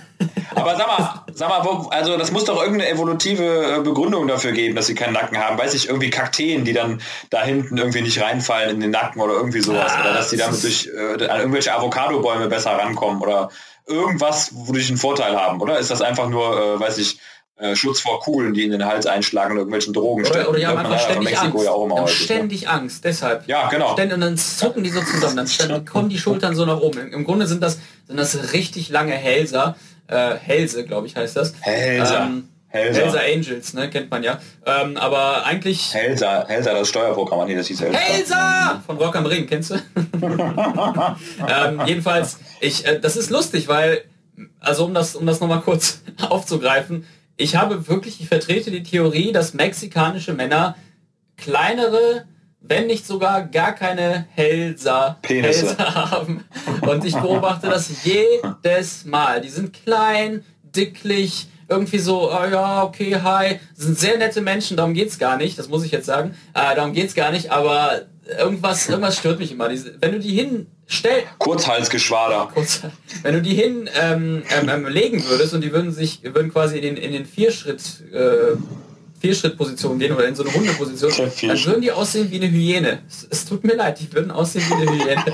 [0.55, 4.51] aber sag mal, sag mal, wo, also das muss doch irgendeine evolutive äh, Begründung dafür
[4.51, 5.57] geben, dass sie keinen Nacken haben.
[5.57, 9.33] Weiß ich, irgendwie Kakteen, die dann da hinten irgendwie nicht reinfallen in den Nacken oder
[9.33, 9.93] irgendwie sowas.
[9.95, 13.49] Ah, oder dass die damit durch äh, an irgendwelche Avocado-Bäume besser rankommen oder
[13.87, 15.79] irgendwas, wodurch einen Vorteil haben, oder?
[15.79, 17.19] Ist das einfach nur, äh, weiß ich,
[17.59, 20.65] äh, Schutz vor Kugeln, die in den Hals einschlagen und irgendwelchen Drogen Oder, oder die
[20.65, 21.65] haben einfach ständig Angst.
[21.65, 22.69] Ja auch immer ständig ne?
[22.69, 23.47] Angst, deshalb.
[23.47, 23.93] Ja, genau.
[23.93, 27.11] Ständig, und dann zucken die so zusammen, dann, dann kommen die Schultern so nach oben.
[27.11, 29.75] Im Grunde sind das, sind das richtig lange Hälser,
[30.07, 31.53] äh, Hälse, glaube ich, heißt das.
[31.59, 32.21] Hälser.
[32.21, 33.01] Ähm, Helsa.
[33.01, 34.39] Helsa Angels, ne, kennt man ja.
[34.65, 35.93] Ähm, aber eigentlich...
[35.93, 37.97] Helsa, Helsa, das Steuerprogramm, nee, das hieß Helsa.
[37.97, 38.83] Helsa!
[38.85, 39.75] Von Rock am Ring, kennst du?
[40.21, 44.03] ähm, jedenfalls, ich, äh, das ist lustig, weil,
[44.59, 47.05] also um das, um das nochmal kurz aufzugreifen,
[47.39, 50.75] ich habe wirklich, ich vertrete die Theorie, dass mexikanische Männer
[51.37, 52.25] kleinere,
[52.59, 55.77] wenn nicht sogar gar keine Hälser, Hälser
[56.11, 56.43] haben.
[56.81, 59.39] Und ich beobachte das jedes Mal.
[59.39, 63.59] Die sind klein, dicklich, irgendwie so, oh ja, okay, hi.
[63.75, 66.35] Das sind sehr nette Menschen, darum geht's gar nicht, das muss ich jetzt sagen.
[66.53, 68.01] Äh, darum geht's gar nicht, aber
[68.37, 69.69] irgendwas, irgendwas stört mich immer.
[69.69, 70.35] Diese, wenn du die
[70.89, 72.49] stell Kurzhalsgeschwader.
[72.53, 72.81] kurz,
[73.21, 76.77] wenn du die hin ähm, ähm, ähm, legen würdest und die würden sich würden quasi
[76.77, 78.57] in den in den Vierschritt äh,
[79.19, 82.99] Vierschrittposition gehen oder in so eine Hundeposition, Vier dann würden die aussehen wie eine Hyäne.
[83.07, 85.25] Es, es tut mir leid, die würden aussehen wie eine Hyäne.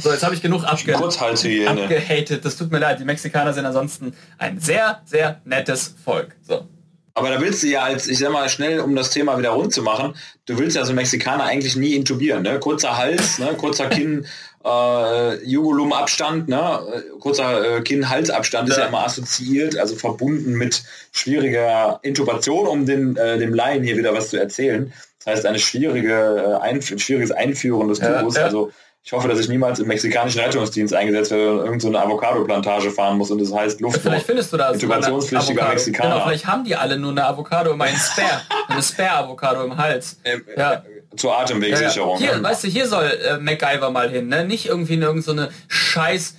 [0.00, 1.70] so, jetzt habe ich genug abge Kurzhalshyäne.
[1.70, 2.44] abgehatet.
[2.44, 2.98] Das tut mir leid.
[2.98, 6.34] Die Mexikaner sind ansonsten ein sehr, sehr nettes Volk.
[6.42, 6.66] So.
[7.14, 9.72] Aber da willst du ja als, ich sag mal, schnell, um das Thema wieder rund
[9.74, 10.14] zu machen,
[10.46, 12.58] du willst ja so Mexikaner eigentlich nie intubieren, ne?
[12.58, 13.54] Kurzer Hals, ne?
[13.58, 14.26] kurzer Kinn,
[14.64, 16.80] äh, Jugulum-Abstand, ne?
[16.94, 18.82] Äh, Kurzer äh, Kinn-Hals-Abstand ist Ja.
[18.84, 24.14] ja immer assoziiert, also verbunden mit schwieriger Intubation, um den, äh, dem Laien hier wieder
[24.14, 24.92] was zu erzählen.
[25.24, 28.36] Das heißt, eine schwierige, äh, ein schwieriges Einführen des Ja, Tubus.
[28.36, 28.44] ja.
[28.44, 28.72] Also
[29.04, 33.18] ich hoffe, dass ich niemals im mexikanischen Rettungsdienst eingesetzt werde und irgendeine so Avocado-Plantage fahren
[33.18, 34.00] muss und das heißt Luft.
[34.00, 35.68] Vielleicht findest du da sogar eine Intubationspflichtiger.
[35.68, 36.14] Mexikaner.
[36.14, 38.42] Genau, vielleicht haben die alle nur eine Avocado immer in Spare.
[38.68, 40.18] eine Spare-Avocado im Hals.
[40.24, 40.82] Ähm, Ja.
[41.16, 42.20] zur Ja, Atemwegsicherung.
[42.20, 42.28] ja.
[42.28, 42.42] Hier, ne?
[42.44, 44.44] weißt du, hier soll äh, MacGyver mal hin, ne?
[44.46, 46.34] Nicht irgendwie in irgendeine scheiß scheiß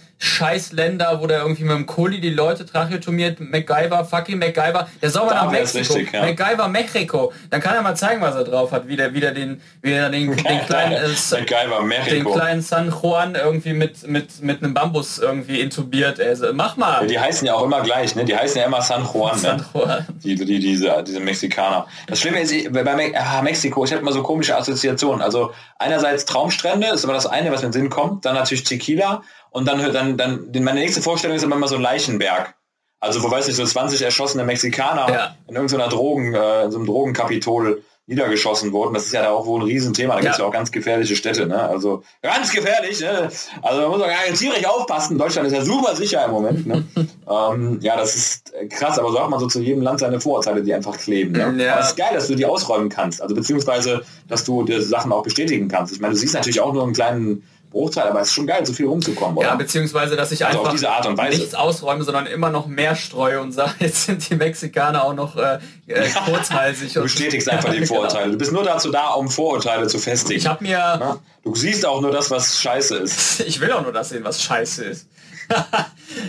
[0.71, 5.25] Länder, wo der irgendwie mit dem Kohli die Leute tracheotomiert, MacGyver, fucking MacGyver, der soll
[5.25, 6.25] mal nach wär's Mexiko, richtig, ja.
[6.25, 9.61] MacGyver Mexiko, dann kann er mal zeigen, was er drauf hat, wie der wieder den,
[9.81, 14.63] wie er den, den kleinen, äh, MacGyver, den kleinen San Juan irgendwie mit, mit, mit
[14.63, 17.01] einem Bambus irgendwie intubiert, also, mach mal.
[17.01, 18.25] Ja, die heißen ja auch immer gleich, ne?
[18.25, 19.65] Die heißen ja immer San Juan, San ne?
[19.73, 20.05] Juan.
[20.23, 21.87] Die, die, diese, diese Mexikaner.
[22.07, 25.21] Das Schlimme ist, ich- bei Me ah, Mexiko, ich habe immer so komische Assoziationen.
[25.21, 28.25] Also einerseits Traumstrände, ist aber das eine, was mir in den Sinn kommt.
[28.25, 29.23] Dann natürlich Tequila.
[29.53, 32.55] Und dann, dann, dann meine nächste Vorstellung ist immer mal so ein Leichenberg.
[32.99, 35.35] Also wo weiß ich, so 20 erschossene Mexikaner Ja.
[35.47, 38.93] in irgendeiner Drogen, äh, in so einem Drogenkapitol niedergeschossen wurden.
[38.93, 40.15] Das ist ja da auch wohl ein Riesenthema.
[40.15, 40.43] Da gibt es Ja.
[40.43, 41.45] ja auch ganz gefährliche Städte.
[41.45, 41.57] Ne?
[41.61, 42.99] Also ganz gefährlich.
[42.99, 43.29] Ne?
[43.61, 45.17] Also da muss man gar tierisch aufpassen.
[45.17, 46.65] Deutschland ist ja super sicher im Moment.
[46.67, 46.83] Ne?
[47.29, 48.99] ähm, ja, das ist krass.
[48.99, 51.31] Aber so hat man so zu jedem Land seine Vorurteile, die einfach kleben.
[51.33, 51.63] Ne?
[51.63, 51.73] Ja.
[51.73, 53.21] Aber es ist geil, dass du die ausräumen kannst.
[53.21, 55.93] Also beziehungsweise, dass du die Sachen auch bestätigen kannst.
[55.93, 58.65] Ich meine, du siehst natürlich auch nur einen kleinen Bruchteil, aber es ist schon geil,
[58.65, 59.47] so viel rumzukommen, oder?
[59.49, 61.39] Ja, beziehungsweise, dass ich Also einfach diese Art und Weise.
[61.39, 65.35] nichts ausräume, sondern immer noch mehr streue und sage, jetzt sind die Mexikaner auch noch
[65.35, 66.93] äh, äh, kurzhalsig.
[66.93, 67.87] Du bestätigst einfach die Genau.
[67.95, 68.31] Vorurteile.
[68.31, 70.39] Du bist nur dazu da, um Vorurteile zu festigen.
[70.39, 71.19] Ich habe mir, Ja?
[71.43, 73.39] Du siehst auch nur das, was scheiße ist.
[73.47, 75.07] ich will auch nur das sehen, was scheiße ist.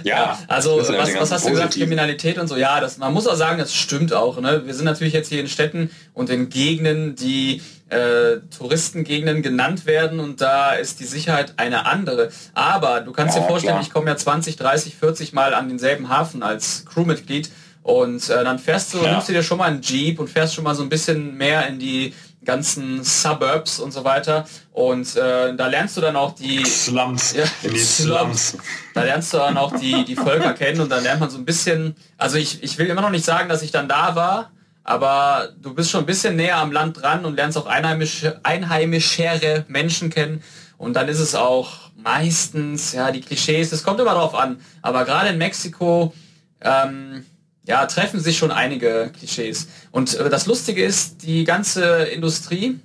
[0.03, 1.75] Ja, Also was, den was hast du gesagt.
[1.75, 4.41] Kriminalität und so, ja, das, man muss auch sagen, das stimmt auch.
[4.41, 4.63] Ne?
[4.67, 7.63] Wir sind natürlich jetzt hier in Städten und in Gegenden, die
[7.95, 12.31] äh, Touristengegenden genannt werden und da ist die Sicherheit eine andere.
[12.55, 13.83] Aber du kannst Ja, dir vorstellen, klar.
[13.87, 17.51] ich komme ja 20, 30, 40 Mal an denselben Hafen als Crewmitglied
[17.83, 19.13] und äh, dann fährst du, Ja.
[19.13, 21.67] nimmst du dir schon mal einen Jeep und fährst schon mal so ein bisschen mehr
[21.67, 26.63] in die ganzen Suburbs und so weiter und äh, da lernst du dann auch die
[26.67, 27.33] Slums.
[27.35, 28.49] Ja, die Slums.
[28.51, 28.57] Slums.
[28.93, 31.47] da lernst du dann auch die, die Völker kennen und dann lernt man so ein
[31.47, 34.51] bisschen, also ich, ich will immer noch nicht sagen, dass ich dann da war,
[34.85, 39.65] aber du bist schon ein bisschen näher am Land dran und lernst auch einheimische, einheimischere
[39.69, 40.43] Menschen kennen
[40.79, 45.05] und dann ist es auch meistens, ja, die Klischees, es kommt immer drauf an, aber
[45.05, 46.13] gerade in Mexiko,
[46.61, 47.25] ähm,
[47.67, 49.69] ja, treffen sich schon einige Klischees.
[49.91, 52.79] Und äh, das Lustige ist, die ganze Industrie,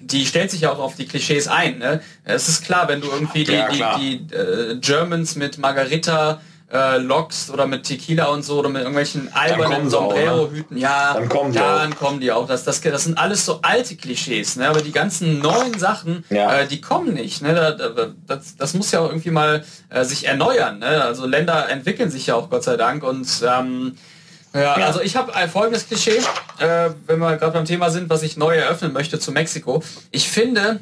[0.00, 1.78] die stellt sich ja auch auf die Klischees ein.
[1.78, 2.00] Ne?
[2.24, 3.98] Es ist klar, wenn du irgendwie die, Ja, klar.
[3.98, 6.40] die, die äh, Germans mit Margarita
[6.72, 9.90] äh, lockst oder mit Tequila und so oder mit irgendwelchen albernen auch, ne?
[9.90, 12.46] Sombrero-Hüten, ja, Dann kommen die dann kommen die auch.
[12.48, 14.68] Das, das, das sind alles so alte Klischees, ne?
[14.68, 16.52] aber die ganzen neuen Sachen, Ja.
[16.60, 17.40] äh, die kommen nicht.
[17.40, 17.54] Ne?
[17.54, 20.80] Da, da, das, das muss ja auch irgendwie mal äh, sich erneuern.
[20.80, 21.04] Ne?
[21.04, 23.96] Also Länder entwickeln sich ja auch Gott sei Dank und ähm,
[24.52, 24.86] ja, Ja.
[24.86, 26.18] also ich habe ein folgendes Klischee,
[26.58, 29.82] äh, wenn wir gerade beim Thema sind, was ich neu eröffnen möchte zu Mexiko.
[30.10, 30.80] Ich finde,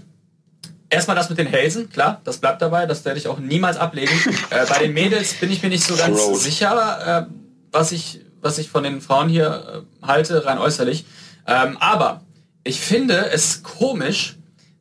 [0.95, 4.15] erstmal das mit den Hälsen, klar, das bleibt dabei, das werde ich auch niemals ablegen.
[4.51, 6.41] äh, bei den Mädels bin ich mir nicht so ganz Throat.
[6.41, 7.35] sicher, äh,
[7.73, 11.05] was, ich, was ich von den Frauen hier äh, halte, rein äußerlich.
[11.47, 12.23] Ähm, aber
[12.63, 14.37] ich finde es komisch,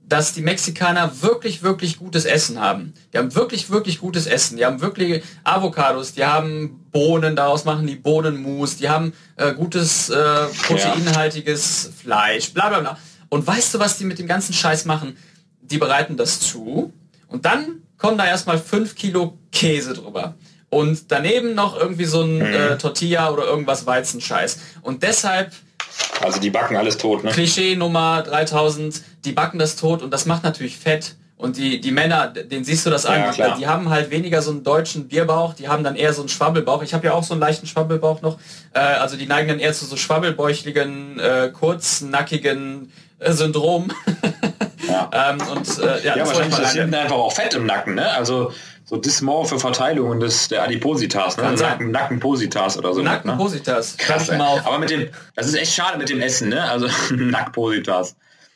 [0.06, 2.94] dass die Mexikaner wirklich, wirklich gutes Essen haben.
[3.12, 4.58] Die haben wirklich, wirklich gutes Essen.
[4.58, 10.10] Die haben wirklich Avocados, die haben Bohnen, daraus machen die Bohnenmus, die haben äh, gutes,
[10.10, 12.98] äh, proteinhaltiges Fleisch, bla bla bla.
[13.30, 15.18] Und weißt du, was die mit dem ganzen Scheiß machen?
[15.64, 16.94] Die bereiten das zu
[17.28, 20.36] und dann kommen da erstmal 5 Kilo Käse drüber.
[20.70, 24.60] Und daneben noch irgendwie so ein äh, Tortilla oder irgendwas Weizenscheiß.
[24.82, 25.52] Und deshalb
[26.20, 27.32] Also die backen alles tot, ne?
[27.32, 31.16] Klischee Nummer 3000, die backen das tot und das macht natürlich Fett.
[31.38, 34.42] Und die, die Männer, den siehst du das an, Ja, die, die haben halt weniger
[34.42, 36.84] so einen deutschen Bierbauch, die haben dann eher so einen Schwabbelbauch.
[36.84, 38.38] Ich habe ja auch so einen leichten Schwabbelbauch noch.
[38.74, 43.92] Äh, also die neigen dann eher zu so schwabbelbäuchligen, äh, kurznackigen äh, Syndrom.
[44.88, 45.10] Ja.
[45.14, 48.12] ähm, und äh, ja, Ja, wahrscheinlich ist hinten einfach auch Fett im Nacken, ne?
[48.12, 48.52] Also
[48.86, 51.52] so dysmorphe Verteilungen des der Adipositas, ne?
[51.54, 53.00] Nacken, Nackenpositas oder so.
[53.02, 53.06] ne?
[53.10, 53.96] Nackenpositas.
[54.00, 54.40] Schreib Krass, ey.
[54.40, 56.64] Aber mit dem, das ist echt schade mit dem Essen, ne?
[56.70, 58.16] Also Nackpositas.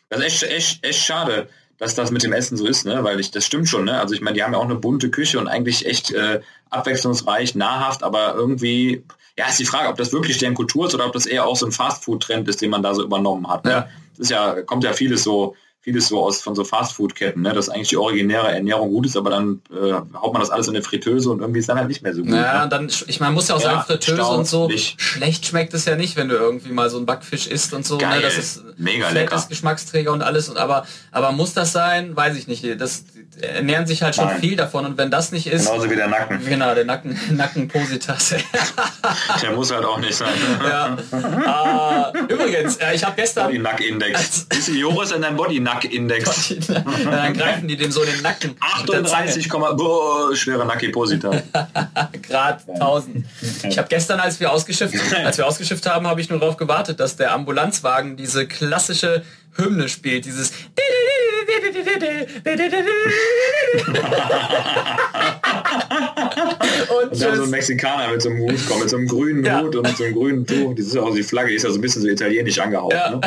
[0.09, 1.47] Das ist echt, echt, echt schade.
[1.77, 3.03] dass das mit dem Essen so ist, ne?
[3.03, 3.85] weil ich, das stimmt schon.
[3.85, 3.99] Ne?
[3.99, 7.55] Also ich meine, die haben ja auch eine bunte Küche und eigentlich echt äh, abwechslungsreich,
[7.55, 9.03] nahrhaft, aber irgendwie,
[9.37, 11.55] ja, ist die Frage, ob das wirklich deren Kultur ist oder ob das eher auch
[11.55, 13.65] so ein Fastfood-Trend ist, den man da so übernommen hat.
[13.65, 13.71] Ne?
[13.71, 13.89] Ja.
[14.11, 15.55] Das ist ja, kommt ja vieles so
[15.87, 17.53] vieles so aus von so Fastfood-Ketten, ne?
[17.53, 20.75] dass eigentlich die originäre Ernährung gut ist, aber dann äh, haut man das alles in
[20.75, 22.33] eine Fritteuse und irgendwie ist dann halt nicht mehr so gut.
[22.33, 22.69] Ja, ne?
[22.69, 25.95] dann, ich meine, muss ja auch ja, sagen, Fritteuse und so, schlecht schmeckt es ja
[25.95, 27.95] nicht, wenn du irgendwie mal so einen Backfisch isst und so.
[27.95, 28.01] Ne?
[28.01, 28.17] Geil.
[28.17, 28.21] Ne?
[28.23, 29.41] Das ist mega lecker.
[29.47, 30.49] Geschmacksträger und alles.
[30.49, 32.17] Und, aber, aber muss das sein?
[32.17, 32.65] Weiß ich nicht.
[32.81, 33.05] Das
[33.41, 34.39] ernähren sich halt schon Nein.
[34.39, 35.67] viel davon und wenn das nicht ist...
[35.67, 36.43] Genauso wie der Nacken.
[36.45, 38.35] Genau, der Nacken, Nackenpositas.
[39.41, 40.33] der muss halt auch nicht sein.
[40.63, 40.97] ja.
[41.11, 43.45] Uh, übrigens, äh, ich habe gestern...
[43.45, 44.47] Body Nack Index.
[44.57, 46.55] Ist Joris in deinem Body Nack Nack-Index.
[47.05, 48.55] dann greifen die dem so den Nacken.
[48.59, 51.31] 38, boah, schwere Nackiposita.
[52.27, 53.25] Grad 1000.
[53.63, 56.99] Ich habe gestern, als wir ausgeschifft, als wir ausgeschifft haben, habe ich nur darauf gewartet,
[56.99, 59.23] dass der Ambulanzwagen diese klassische
[59.55, 60.51] Hymne spielt, dieses
[66.89, 69.45] und, und dann so ein Mexikaner mit so einem Hut kommt, mit so einem grünen
[69.45, 69.61] ja.
[69.61, 70.75] Hut und mit so einem grünen Tuch.
[70.75, 72.93] Das ist auch die Flagge, die ist ja so ein bisschen so italienisch angehaucht.
[72.93, 73.11] Ja.
[73.11, 73.21] Ne?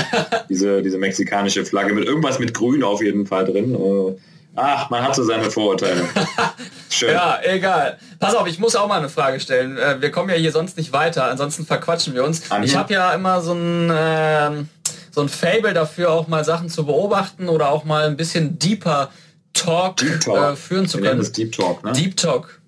[0.48, 3.74] Diese, diese mexikanische Flagge mit irgendwas mit Grün auf jeden Fall drin.
[3.74, 4.16] Äh,
[4.56, 6.02] ach, man hat so seine Vorurteile.
[6.90, 7.12] Schön.
[7.12, 7.98] Ja, egal.
[8.18, 9.78] Pass auf, ich muss auch mal eine Frage stellen.
[9.78, 12.42] Äh, wir kommen ja hier sonst nicht weiter, ansonsten verquatschen wir uns.
[12.62, 13.90] Ich habe ja immer so ein...
[13.90, 14.64] Äh,
[15.10, 19.10] so ein Fable dafür, auch mal Sachen zu beobachten oder auch mal ein bisschen deeper
[19.52, 20.52] Talk, Deep Talk.
[20.52, 21.18] Äh, führen zu können.
[21.18, 21.92] Das Deep Talk, ne?
[21.92, 22.60] Deep Talk.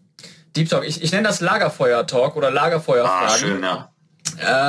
[0.57, 0.85] Deep Talk.
[0.85, 3.27] Ich, ich nenne das Lagerfeuer-Talk oder Lagerfeuer-Fragen.
[3.27, 3.89] Ah, schön, ja.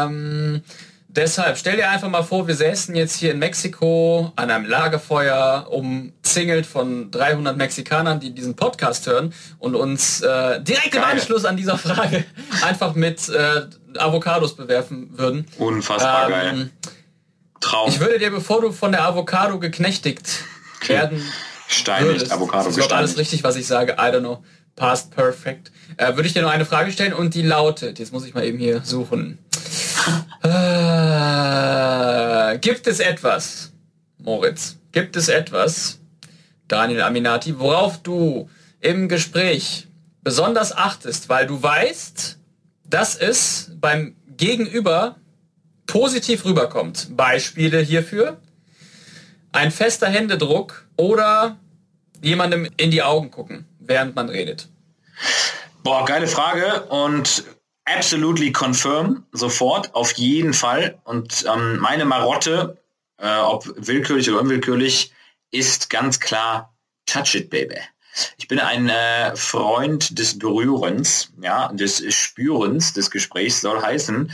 [0.05, 0.61] Ähm,
[1.07, 5.67] deshalb, stell dir einfach mal vor, wir säßen jetzt hier in Mexiko an einem Lagerfeuer,
[5.69, 11.03] umzingelt von 300 Mexikanern, die diesen Podcast hören und uns äh, direkt Geil.
[11.03, 12.23] im Anschluss an dieser Frage
[12.63, 13.63] einfach mit äh,
[13.97, 15.45] Avocados bewerfen würden.
[15.57, 16.69] Unfassbar ähm, geil.
[17.63, 17.89] Traum.
[17.89, 20.43] Ich würde dir, bevor du von der Avocado geknechtigt
[20.85, 21.23] werden
[21.67, 23.93] Steinigt, Avocado ist alles richtig, was ich sage.
[23.93, 24.43] I don't know.
[24.75, 25.71] Past perfect.
[25.97, 28.43] Äh, würde ich dir noch eine Frage stellen und die lautet, jetzt muss ich mal
[28.43, 29.37] eben hier suchen.
[30.43, 30.49] äh,
[32.59, 33.71] gibt es etwas,
[34.17, 35.99] Moritz, gibt es etwas,
[36.67, 38.49] Daniel Aminati, worauf du
[38.81, 39.87] im Gespräch
[40.23, 42.39] besonders achtest, weil du weißt,
[42.89, 45.17] dass es beim Gegenüber
[45.85, 47.15] positiv rüberkommt.
[47.15, 48.37] Beispiele hierfür.
[49.51, 51.57] Ein fester Händedruck oder
[52.21, 54.67] jemandem in die Augen gucken, während man redet.
[55.83, 57.43] Boah, geile Frage und
[57.85, 60.97] absolutely confirm, sofort, auf jeden Fall.
[61.03, 62.77] Und ähm, meine Marotte,
[63.17, 65.11] äh, ob willkürlich oder unwillkürlich,
[65.51, 66.73] ist ganz klar
[67.05, 67.77] Touch it, baby.
[68.37, 74.31] Ich bin ein äh, Freund des Berührens, ja, des Spürens des Gesprächs soll heißen,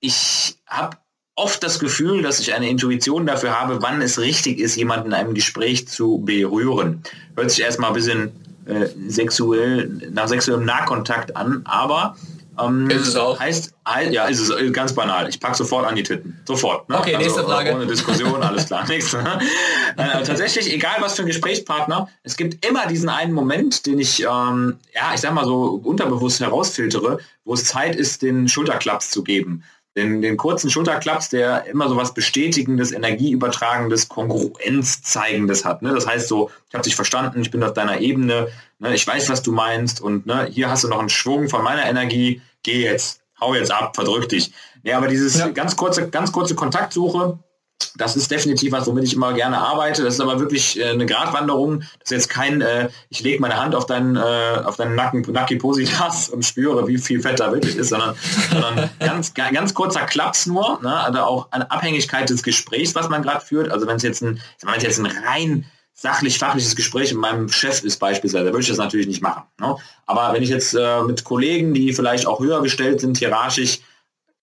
[0.00, 0.96] ich habe
[1.36, 5.14] oft das Gefühl, dass ich eine Intuition dafür habe, wann es richtig ist, jemanden in
[5.14, 7.02] einem Gespräch zu berühren.
[7.36, 8.32] Hört sich erstmal ein bisschen
[8.64, 12.16] äh, sexuell, nach sexuellem Nahkontakt an, aber
[12.58, 13.38] ähm, ist es auch.
[13.38, 13.74] Heißt,
[14.10, 15.28] ja, ist es äh, ganz banal.
[15.28, 16.40] Ich packe sofort an die Titten.
[16.46, 16.88] Sofort.
[16.88, 16.98] Ne?
[16.98, 17.74] Okay, also, nächste Frage.
[17.74, 18.84] Ohne Diskussion, alles klar.
[18.88, 19.18] Nächste.
[19.18, 24.22] äh, tatsächlich, egal was für ein Gesprächspartner, es gibt immer diesen einen Moment, den ich,
[24.22, 29.22] ähm, ja, ich sag mal so unterbewusst herausfiltere, wo es Zeit ist, den Schulterklaps zu
[29.22, 29.62] geben
[29.96, 35.80] den, den kurzen Schulterklaps, der immer so was Bestätigendes, Energieübertragendes, Kongruenzzeigendes hat.
[35.82, 35.94] Ne?
[35.94, 38.94] Das heißt so, ich habe dich verstanden, ich bin auf deiner Ebene, ne?
[38.94, 41.86] ich weiß, was du meinst und ne, hier hast du noch einen Schwung von meiner
[41.86, 44.52] Energie, geh jetzt, hau jetzt ab, verdrück dich.
[44.82, 45.48] Ja, aber dieses ja.
[45.48, 47.38] ganz kurze, ganz kurze Kontaktsuche,
[47.96, 50.02] das ist definitiv was, womit ich immer gerne arbeite.
[50.02, 51.80] Das ist aber wirklich äh, eine Gratwanderung.
[51.80, 54.20] Das ist jetzt kein, äh, ich lege meine Hand auf deinen, äh,
[54.64, 58.14] auf deinen Nacken, Nackipositas und spüre, wie viel Fett da wirklich ist, sondern,
[58.50, 60.80] sondern ganz, ganz kurzer Klaps nur.
[60.82, 60.94] Ne?
[60.94, 63.70] Also auch eine Abhängigkeit des Gesprächs, was man gerade führt.
[63.70, 67.82] Also wenn es jetzt ein, wenn es jetzt ein rein sachlich-fachliches Gespräch mit meinem Chef
[67.82, 69.44] ist beispielsweise, da würde ich das natürlich nicht machen.
[69.58, 69.76] Ne?
[70.04, 73.80] Aber wenn ich jetzt äh, mit Kollegen, die vielleicht auch höher gestellt sind, hierarchisch,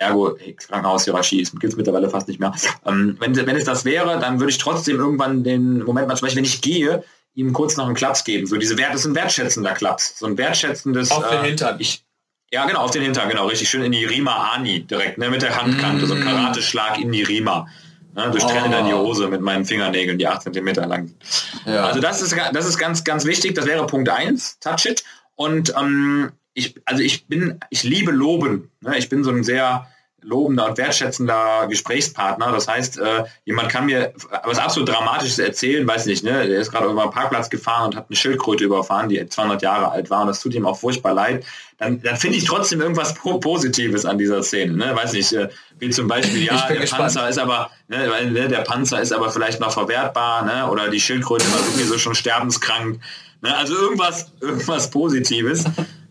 [0.04, 2.54] Ergo, Krankenhaushierarchie gibt es mittlerweile fast nicht mehr.
[2.86, 6.26] Ähm, wenn, wenn es das wäre, dann würde ich trotzdem irgendwann den Moment mal, zum
[6.26, 7.04] Beispiel, wenn ich gehe,
[7.36, 8.46] ihm kurz noch einen Klaps geben.
[8.46, 10.18] So diese Wert, ist ein wertschätzender Klaps.
[10.20, 11.12] So ein wertschätzendes.
[11.12, 11.76] Auf den äh, Hintern.
[11.80, 12.04] Ich,
[12.52, 15.42] ja, genau, auf den Hintern, genau, richtig schön in die Rima Ani direkt, ne, mit
[15.42, 16.08] der Handkante, mm.
[16.08, 16.26] so ein mm.
[16.26, 17.68] Karateschlag in die Rima.
[18.16, 18.72] Ne, durchtrenne oh.
[18.72, 21.18] dann die Hose mit meinen Fingernägeln, die 8 cm lang sind.
[21.66, 21.86] Ja.
[21.88, 23.56] Also das ist, das ist ganz, ganz wichtig.
[23.56, 25.04] Das wäre Punkt 1, Touch it.
[25.36, 28.70] Und ähm, ich, also ich bin, ich liebe Loben.
[28.82, 29.00] Ne?
[29.00, 29.88] Ich bin so ein sehr
[30.24, 32.52] lobender und wertschätzender Gesprächspartner.
[32.52, 34.14] Das heißt, äh, jemand kann mir
[34.44, 36.48] was absolut Dramatisches erzählen, weiß nicht, ne?
[36.48, 39.92] der ist gerade über einen Parkplatz gefahren und hat eine Schildkröte überfahren, die 200 Jahre
[39.92, 41.46] alt war und das tut ihm auch furchtbar leid.
[41.78, 44.74] Dann, dann finde ich trotzdem irgendwas Positives an dieser Szene.
[44.74, 44.96] Ne?
[44.96, 45.50] Weiß nicht, äh,
[45.80, 47.04] wie zum Beispiel, ja, der gespannt.
[47.04, 50.70] Panzer ist aber, ne, weil, ne, der Panzer ist aber vielleicht noch verwertbar, ne?
[50.70, 53.00] oder die Schildkröte war sowieso schon sterbenskrank.
[53.42, 53.56] Ne?
[53.56, 55.66] Also irgendwas, irgendwas Positives,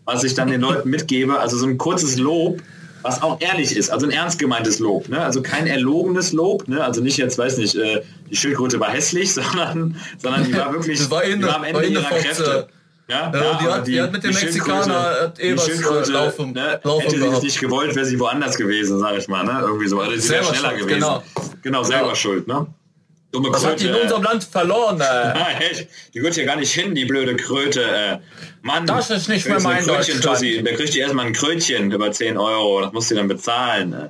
[0.05, 1.39] was ich dann den Leuten mitgebe.
[1.39, 2.61] Also so ein kurzes Lob,
[3.03, 5.21] was auch ehrlich ist, also ein ernst gemeintes Lob, ne?
[5.21, 6.83] also kein erlogenes Lob, ne?
[6.83, 10.99] also nicht jetzt, weiß nicht, äh, die Schildkröte war hässlich, sondern, sondern die war wirklich,
[10.99, 12.67] das war, in, die war am Ende ihrer Kräfte.
[13.09, 16.11] Ja, ja, ja die, hat, die, die, hat mit dem Mexikaner äh, eh was äh,
[16.11, 19.43] laufen, ne, laufen hätte sie es nicht gewollt, wäre sie woanders gewesen, sage ich mal,
[19.43, 19.59] ne?
[19.61, 19.99] Irgendwie so.
[19.99, 20.99] Also sie wäre schneller schuld, gewesen.
[20.99, 21.23] Genau,
[21.61, 22.15] genau selber ja.
[22.15, 22.65] schuld, ne?
[23.33, 25.01] Dumme Was Kröte, hat die in unserem Land verloren?
[25.01, 25.87] Äh?
[26.13, 27.83] die gehört hier gar nicht hin, die blöde Kröte.
[27.83, 28.19] Äh.
[28.61, 30.61] Mann, das ist nicht mehr mein Krötchen, Tossi.
[30.63, 32.81] Der kriegt erstmal ein Krötchen über 10 Euro.
[32.81, 33.93] Das musst du dann bezahlen.
[33.93, 34.09] Äh.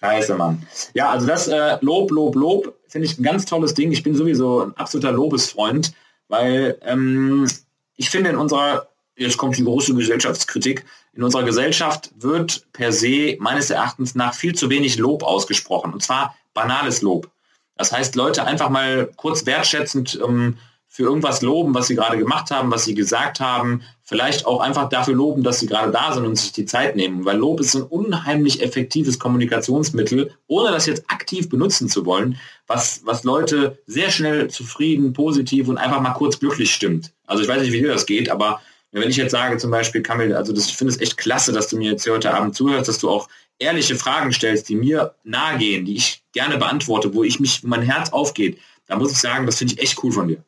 [0.00, 0.66] Scheiße, Mann.
[0.94, 3.92] Ja, also das äh, Lob, Lob, Lob finde ich ein ganz tolles Ding.
[3.92, 5.92] Ich bin sowieso ein absoluter Lobesfreund,
[6.26, 7.48] weil ähm,
[7.94, 13.36] ich finde in unserer, jetzt kommt die große Gesellschaftskritik, in unserer Gesellschaft wird per se
[13.38, 15.92] meines Erachtens nach viel zu wenig Lob ausgesprochen.
[15.92, 17.30] Und zwar banales Lob.
[17.76, 20.56] Das heißt, Leute einfach mal kurz wertschätzend ähm,
[20.88, 24.88] für irgendwas loben, was sie gerade gemacht haben, was sie gesagt haben, vielleicht auch einfach
[24.88, 27.74] dafür loben, dass sie gerade da sind und sich die Zeit nehmen, weil Lob ist
[27.74, 34.10] ein unheimlich effektives Kommunikationsmittel, ohne das jetzt aktiv benutzen zu wollen, was, was Leute sehr
[34.10, 37.12] schnell zufrieden, positiv und einfach mal kurz glücklich stimmt.
[37.26, 38.62] Also ich weiß nicht, wie dir das geht, aber
[38.92, 41.68] wenn ich jetzt sage zum Beispiel, Kamil, also das, ich finde es echt klasse, dass
[41.68, 45.14] du mir jetzt hier heute Abend zuhörst, dass du auch ehrliche Fragen stellst, die mir
[45.24, 49.18] nahe gehen, die ich gerne beantworte, wo ich mich, mein Herz aufgeht, da muss ich
[49.18, 50.44] sagen, das finde ich echt cool von dir.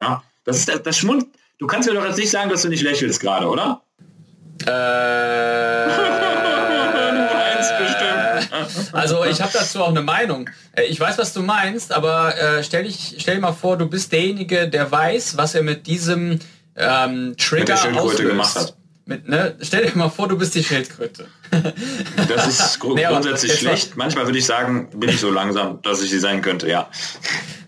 [0.00, 1.26] Ja, das ist das, das Schmund.
[1.58, 3.82] Du kannst mir doch jetzt nicht sagen, dass du nicht lächelst gerade, oder?
[4.66, 4.72] Äh,
[8.92, 10.48] also ich habe dazu auch eine Meinung.
[10.72, 13.86] Äh, ich weiß, was du meinst, aber äh, stell dich, stell dir mal vor, du
[13.86, 16.38] bist derjenige, der weiß, was er mit diesem
[16.76, 18.30] ähm, Trigger mit auslöst.
[18.30, 18.76] gemacht hat.
[19.04, 19.56] Mit, ne?
[19.60, 21.26] Stell dir mal vor, du bist die Schildkröte.
[22.28, 23.96] das ist gru nee, grundsätzlich schlecht.
[23.96, 26.88] Manchmal würde ich sagen, bin ich so langsam, dass ich sie sein könnte, ja.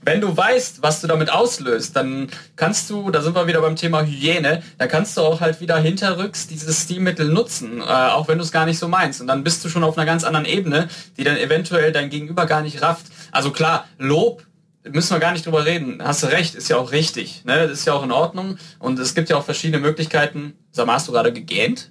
[0.03, 3.75] Wenn du weißt, was du damit auslöst, dann kannst du, da sind wir wieder beim
[3.75, 8.39] Thema Hygiene, da kannst du auch halt wieder hinterrücks dieses Stilmittel nutzen, äh, auch wenn
[8.39, 9.21] du es gar nicht so meinst.
[9.21, 12.47] Und dann bist du schon auf einer ganz anderen Ebene, die dann eventuell dein Gegenüber
[12.47, 13.07] gar nicht rafft.
[13.33, 14.45] Also klar, Lob
[14.91, 16.03] müssen wir gar nicht drüber reden.
[16.03, 17.45] Hast du recht, ist ja auch richtig.
[17.45, 17.69] Ne?
[17.69, 18.59] Das ist ja auch in Ordnung.
[18.79, 20.55] Und es gibt ja auch verschiedene Möglichkeiten.
[20.73, 21.91] Sag mal, hast du gerade gegähnt?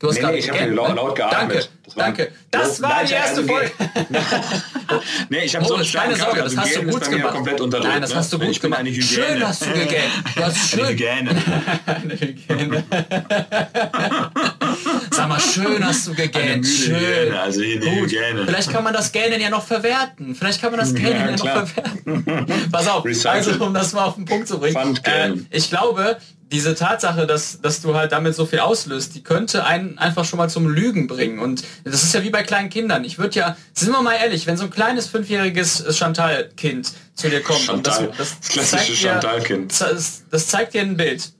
[0.00, 0.94] Du hast nee, nee, ich habe laut, ne?
[0.96, 1.40] laut geatmet.
[1.40, 2.32] Danke, das danke.
[2.50, 3.70] Das war die erste Folge.
[5.28, 7.34] nee, ich habe so eine Keine Sorge, das hast du gut gemacht.
[7.34, 8.84] Komplett unterdrückt, Nein, das hast du gut ich gemacht.
[8.88, 10.10] Schön hast du gegähnt.
[10.34, 10.80] Du hast schön.
[10.84, 11.30] Eine Hygiene.
[11.86, 12.84] eine Hygiene.
[15.12, 16.66] Sag mal, schön hast du gegähnt.
[16.66, 16.96] Schön.
[16.96, 18.10] Hygiene, also Gut.
[18.46, 20.34] Vielleicht kann man das Gähnen ja noch verwerten.
[20.34, 22.46] Vielleicht kann man das Gähnen ja, ja noch verwerten.
[22.72, 23.30] Pass auf, Recycle.
[23.30, 24.96] also um das mal auf den Punkt zu bringen.
[25.04, 26.18] Äh, ich glaube,
[26.52, 30.36] diese Tatsache, dass, dass du halt damit so viel auslöst, die könnte einen einfach schon
[30.36, 31.38] mal zum Lügen bringen.
[31.38, 33.04] Und das ist ja wie bei kleinen Kindern.
[33.04, 37.42] Ich würde ja, sind wir mal ehrlich, wenn so ein kleines fünfjähriges Chantal-Kind zu dir
[37.42, 41.32] kommt Chantal, und das, das, das zeigt dir, das, das, zeigt dir ein Bild.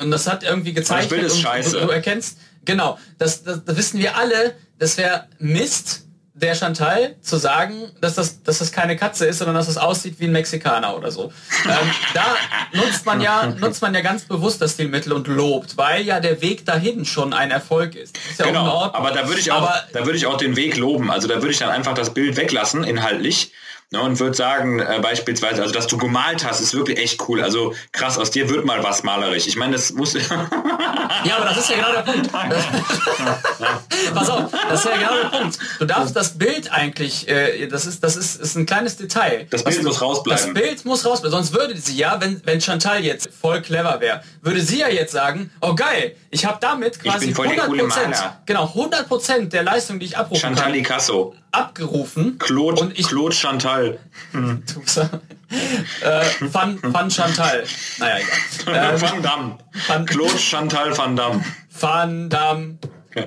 [0.00, 1.12] Und das hat irgendwie gezeichnet.
[1.12, 1.80] Das Bild ist scheiße.
[1.80, 6.06] Du, du erkennst, genau, das, das, das wissen wir alle, das wäre Mist,
[6.42, 10.16] der Chantal zu sagen, dass das, dass das keine Katze ist, sondern dass es aussieht
[10.18, 11.32] wie ein Mexikaner oder so.
[11.64, 12.36] Ähm, da
[12.72, 16.42] nutzt man ja nutzt man ja ganz bewusst das Stilmittel und lobt, weil ja der
[16.42, 18.18] Weg dahin schon ein Erfolg ist.
[18.30, 20.76] ist ja genau, aber da würde ich auch, aber, da würde ich auch den Weg
[20.76, 21.10] loben.
[21.10, 23.52] Also da würde ich dann einfach das Bild weglassen inhaltlich
[23.92, 27.42] Ne, und würde sagen, äh, beispielsweise, also dass du gemalt hast, ist wirklich echt cool.
[27.42, 29.46] Also krass, aus dir wird mal was malerisch.
[29.46, 30.14] Ich meine, das muss.
[31.24, 32.32] ja, aber das ist ja genau der Punkt.
[34.14, 35.58] Pass auf, das ist ja genau der Punkt.
[35.78, 39.46] Du darfst das Bild eigentlich, äh, das ist, das ist, ist ein kleines Detail.
[39.50, 40.54] Das Bild muss rausbleiben.
[40.54, 41.30] Das Bild muss rausbleiben.
[41.30, 45.12] Sonst würde sie ja, wenn, wenn Chantal jetzt voll clever wäre, würde sie ja jetzt
[45.12, 48.16] sagen, oh geil, ich habe damit quasi 100 Prozent,
[48.46, 50.72] genau 100 Prozent der Leistung, die ich abrufen Chantal kann.
[50.82, 52.38] Chantal abgerufen.
[52.38, 53.98] Claude, und ich, Claude Chantal.
[54.32, 54.62] Hm.
[56.02, 57.64] äh, Van, Van Chantal.
[57.98, 58.92] Naja, egal.
[58.94, 59.58] Ähm, Van Damme.
[59.86, 61.44] Van, Claude Chantal Van Damme.
[61.78, 62.78] Van Damme.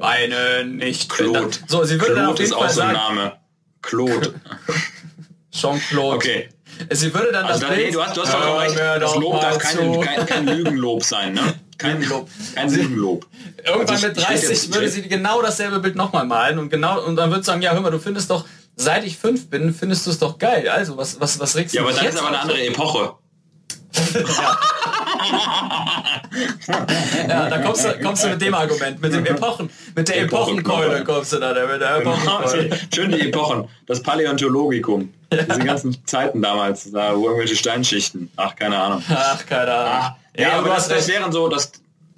[0.02, 1.10] Eine nicht.
[1.10, 1.52] Claude.
[1.68, 3.34] So, sie würde Claude dann auf jeden ist Fall auch so ein Name.
[3.82, 4.34] Claude.
[5.52, 6.16] Jean-Claude.
[6.16, 6.50] Okay.
[6.92, 7.96] Sie würde dann also das dann, Bild...
[7.96, 11.54] du hast, du hast doch recht, das Lob darf kein, kein, kein Lügenlob sein, ne?
[11.78, 12.30] Kein Lob.
[12.56, 13.26] Kein Lügenlob.
[13.66, 17.30] Irgendwann also mit 30 würde sie genau dasselbe Bild nochmal malen und genau und dann
[17.30, 18.46] würde sie sagen, ja hör mal, du findest doch,
[18.76, 20.70] seit ich fünf bin, findest du es doch geil.
[20.70, 23.14] Also was, was, was regst du Ja, aber dann ist aber eine andere Epoche.
[27.28, 31.04] ja, da kommst du, kommst du mit dem Argument, mit dem Epochen, mit der Epochenkeule
[31.04, 32.78] kommst du da, mit der Epochenkeule.
[32.94, 35.14] Schön die Epochen, das Paläontologikum.
[35.32, 38.32] Diese ganzen Zeiten damals, da wo irgendwelche Steinschichten.
[38.36, 39.04] Ach, keine Ahnung.
[39.10, 39.94] Ach, keine Ahnung.
[39.94, 41.72] Ah, ja, aber das, das wären so, das,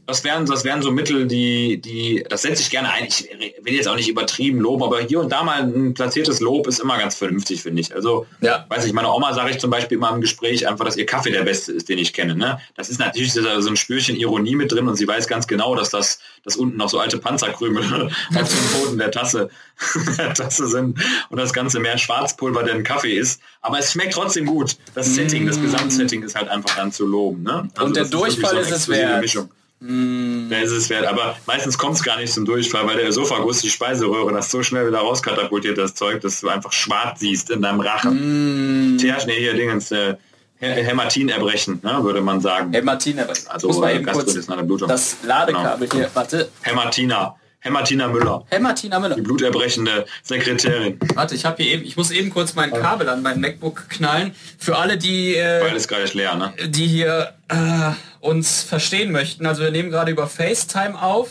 [0.08, 3.04] das wären, das wären so Mittel, die, die, das setze ich gerne ein.
[3.04, 3.28] Ich
[3.62, 6.80] will jetzt auch nicht übertrieben loben, aber hier und da mal ein platziertes Lob ist
[6.80, 7.94] immer ganz vernünftig, finde ich.
[7.94, 8.66] Also, ja.
[8.70, 11.32] weiß ich, meiner Oma sage ich zum Beispiel immer im Gespräch einfach, dass ihr Kaffee
[11.32, 12.36] der beste ist, den ich kenne.
[12.36, 12.58] Ne?
[12.76, 15.90] Das ist natürlich so ein Spürchen Ironie mit drin und sie weiß ganz genau, dass
[15.90, 17.84] das, dass unten noch so alte Panzerkrümel
[18.36, 19.50] auf dem Boden der Tasse,
[20.18, 21.00] der Tasse sind
[21.30, 23.42] und das Ganze mehr Schwarzpulver, denn Kaffee ist.
[23.62, 24.78] Aber es schmeckt trotzdem gut.
[24.96, 27.44] Das Setting, das Gesamtsetting ist halt einfach dann zu loben.
[27.44, 27.68] Ne?
[27.76, 29.20] Also und der Durchfall ist, so ist es wert.
[29.20, 29.50] Mischung.
[29.80, 30.52] Mm.
[30.52, 31.06] ist es wert.
[31.06, 34.64] Aber meistens kommt es gar nicht zum Durchfall, weil der Esophagus, die Speiseröhre, das so
[34.64, 38.96] schnell wieder rauskatapultiert, das Zeug, dass du einfach schwarz siehst in deinem Rachen.
[38.96, 38.98] Mm.
[38.98, 40.16] Tja, nee, hier Dingens, äh,
[40.60, 42.74] Hämatinerbrechen, ne, würde man sagen.
[42.74, 43.48] Hämatinerbrechen.
[43.48, 46.04] Also muss man eben kurz das Ladekabel genau.
[46.04, 46.50] hier, warte.
[46.62, 47.36] Hämatina.
[47.60, 48.46] Hämatina Müller.
[48.50, 49.16] Hämatina Müller.
[49.16, 51.00] Die bluterbrechende Sekretärin.
[51.16, 54.34] Warte, ich habe hier eben, ich muss eben kurz mein Kabel an mein MacBook knallen.
[54.58, 56.54] Für alle, die, äh, Weil es gerade leer, ne?
[56.68, 59.46] die hier äh, uns verstehen möchten.
[59.46, 61.30] Also wir nehmen gerade über FaceTime auf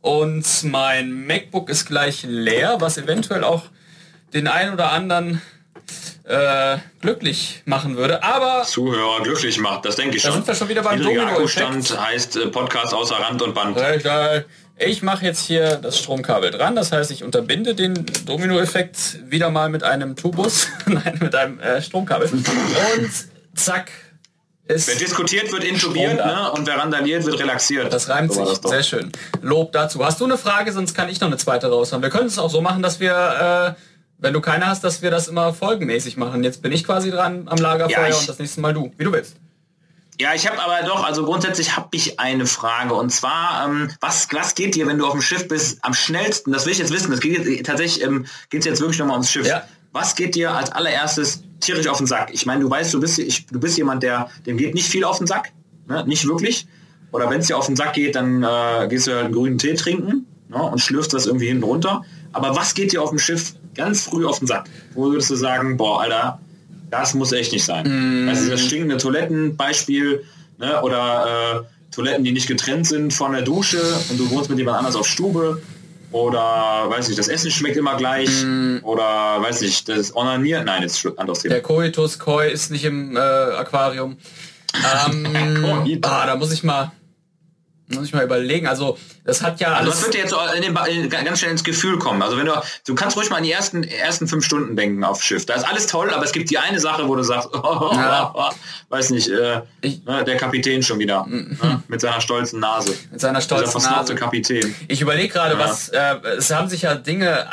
[0.00, 3.64] und mein MacBook ist gleich leer, was eventuell auch
[4.32, 5.42] den einen oder anderen
[6.24, 8.22] äh, glücklich machen würde.
[8.22, 10.38] Aber Zuhörer glücklich macht, das denke ich da schon.
[10.38, 13.76] sind wir schon wieder beim Domino-Akkustand heißt äh, Podcast außer Rand und Band.
[13.78, 14.10] Richtig.
[14.78, 19.70] Ich mache jetzt hier das Stromkabel dran, das heißt, ich unterbinde den Domino-Effekt wieder mal
[19.70, 22.28] mit einem Tubus, nein, mit einem äh, Stromkabel.
[22.30, 23.10] Und
[23.54, 23.90] zack,
[24.68, 26.50] ist wer diskutiert, wird intubiert ne?
[26.52, 27.90] und wer randaliert, wird relaxiert.
[27.90, 28.58] Das reimt so sich.
[28.62, 29.12] Sehr schön.
[29.40, 30.04] Lob dazu.
[30.04, 32.02] Hast du eine Frage, sonst kann ich noch eine zweite raushauen.
[32.02, 33.80] Wir können es auch so machen, dass wir, äh,
[34.18, 36.44] wenn du keine hast, dass wir das immer folgenmäßig machen.
[36.44, 38.92] Jetzt bin ich quasi dran am Lagerfeuer ja, und das nächste Mal du.
[38.98, 39.36] Wie du willst.
[40.18, 44.28] Ja, ich habe aber doch, also grundsätzlich habe ich eine Frage und zwar, ähm, was,
[44.32, 46.52] was geht dir, wenn du auf dem Schiff bist, am schnellsten?
[46.52, 47.10] Das will ich jetzt wissen.
[47.10, 49.46] Das geht jetzt, tatsächlich, ähm, geht jetzt wirklich nochmal ums Schiff.
[49.46, 49.64] Ja.
[49.92, 52.30] Was geht dir als allererstes tierisch auf den Sack?
[52.32, 55.04] Ich meine, du weißt, du bist, ich, du bist jemand, der, dem geht nicht viel
[55.04, 55.52] auf den Sack,
[55.86, 56.04] ne?
[56.06, 56.66] nicht wirklich.
[57.12, 59.58] Oder wenn es dir auf den Sack geht, dann äh, gehst du halt einen grünen
[59.58, 60.62] Tee trinken ne?
[60.62, 62.02] und schlürfst das irgendwie hinten runter.
[62.32, 64.68] Aber was geht dir auf dem Schiff ganz früh auf den Sack?
[64.94, 66.40] Wo würdest du sagen, boah, Alter,
[66.90, 68.24] das muss echt nicht sein.
[68.24, 68.28] Mm.
[68.28, 70.24] Also das stinkende Toilettenbeispiel
[70.58, 70.82] ne?
[70.82, 73.80] oder äh, Toiletten, die nicht getrennt sind von der Dusche
[74.10, 75.62] und du wohnst mit jemand anders auf Stube
[76.12, 78.78] oder weiß ich, das Essen schmeckt immer gleich mm.
[78.82, 79.04] oder
[79.40, 81.54] weiß ich, das Onanieren, nein, jetzt ist anderes Thema.
[81.54, 84.16] Der Coitus Koi ist nicht im äh, Aquarium.
[85.08, 86.92] Ähm, ah, da muss ich mal
[87.88, 88.66] muss ich mal überlegen.
[88.66, 89.78] Also das hat ja alles.
[89.78, 92.22] Also das wird dir jetzt so den, ganz schnell ins Gefühl kommen.
[92.22, 92.52] Also wenn du,
[92.86, 95.46] du kannst ruhig mal an die ersten ersten fünf Stunden denken auf Schiff.
[95.46, 98.34] Da ist alles toll, aber es gibt die eine Sache, wo du sagst, oh, ja.
[98.88, 101.58] weiß nicht, äh, ich, ne, der Kapitän schon wieder mhm.
[101.62, 102.94] ne, mit seiner stolzen Nase.
[103.10, 104.14] Mit seiner stolzen Nase.
[104.16, 104.74] Kapitän.
[104.88, 105.60] Ich überlege gerade, ja.
[105.60, 107.46] was äh, es haben sich ja Dinge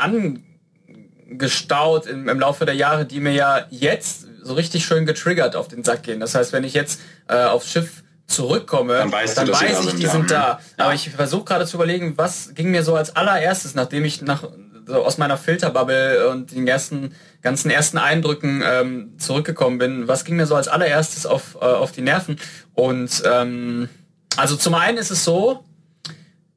[1.29, 5.67] angestaut im, im Laufe der Jahre, die mir ja jetzt so richtig schön getriggert auf
[5.67, 6.19] den Sack gehen.
[6.19, 8.02] Das heißt, wenn ich jetzt äh, aufs Schiff
[8.33, 10.59] zurückkomme, dann, weißt dann du, weiß ich, die sind da.
[10.77, 10.85] Ja.
[10.85, 14.43] Aber ich versuche gerade zu überlegen, was ging mir so als allererstes, nachdem ich nach
[14.85, 20.35] so aus meiner Filterbubble und den ersten ganzen ersten Eindrücken ähm, zurückgekommen bin, was ging
[20.35, 22.37] mir so als allererstes auf, äh, auf die Nerven?
[22.73, 23.89] Und ähm,
[24.37, 25.63] also zum einen ist es so,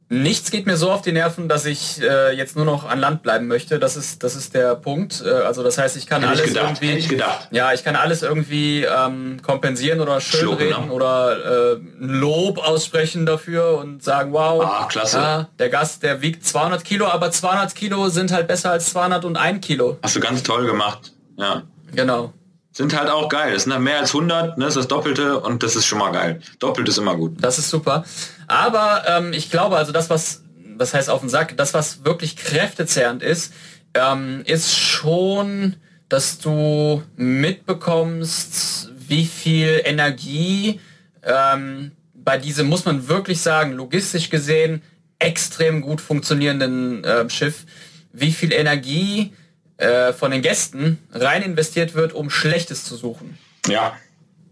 [0.08, 3.24] Nichts geht mir so auf die Nerven, dass ich äh, jetzt nur noch an Land
[3.24, 3.80] bleiben möchte.
[3.80, 5.20] Das ist, das ist der Punkt.
[5.26, 6.80] Äh, also das heißt, ich kann Hätte alles ich gedacht.
[6.80, 7.48] irgendwie, ich gedacht.
[7.50, 14.04] ja, ich kann alles irgendwie ähm, kompensieren oder schönreden oder äh, Lob aussprechen dafür und
[14.04, 15.16] sagen, wow, ah, klasse.
[15.16, 19.60] Ja, der Gast, der wiegt 200 Kilo, aber 200 Kilo sind halt besser als 201
[19.66, 19.98] Kilo.
[20.04, 21.14] Hast du ganz toll gemacht.
[21.36, 21.64] Ja.
[21.92, 22.32] Genau
[22.76, 23.54] sind halt auch geil.
[23.54, 26.40] Das sind mehr als 100, ne, ist das Doppelte und das ist schon mal geil.
[26.58, 27.36] Doppelt ist immer gut.
[27.40, 28.04] Das ist super.
[28.48, 30.42] Aber ähm, ich glaube, also das, was,
[30.76, 33.54] was heißt auf den Sack, das, was wirklich kräftezehrend ist,
[33.94, 35.76] ähm, ist schon,
[36.10, 40.78] dass du mitbekommst, wie viel Energie
[41.22, 44.82] ähm, bei diesem, muss man wirklich sagen, logistisch gesehen,
[45.18, 47.64] extrem gut funktionierenden äh, Schiff,
[48.12, 49.32] wie viel Energie
[49.78, 53.38] äh, von den Gästen rein investiert wird, um Schlechtes zu suchen.
[53.68, 53.96] Ja,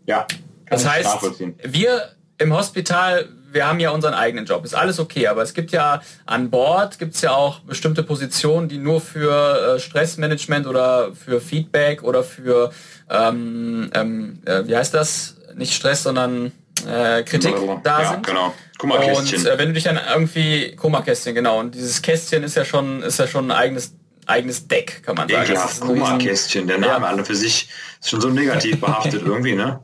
[0.07, 0.27] ja.
[0.69, 1.19] Das heißt,
[1.63, 5.73] wir im Hospital, wir haben ja unseren eigenen Job, ist alles okay, aber es gibt
[5.73, 11.13] ja an Bord, gibt es ja auch bestimmte Positionen, die nur für äh, Stressmanagement oder
[11.15, 12.73] für Feedback oder für,
[13.09, 16.53] ähm, ähm, äh, wie heißt das, nicht Stress, sondern
[16.87, 18.27] äh, Kritik ja, da ja, sind.
[18.27, 18.53] Genau.
[18.83, 21.61] Und äh, wenn du dich dann irgendwie Kummerkästchen, genau.
[21.61, 23.95] Und dieses Kästchen ist ja schon, ist ja schon ein eigenes
[24.27, 25.45] eigenes Deck, kann man sagen.
[25.45, 27.11] Ekelhaft, Kummerkästchen, der Name ja.
[27.11, 27.69] alle für sich
[28.01, 29.81] ist schon so negativ behaftet irgendwie, ne?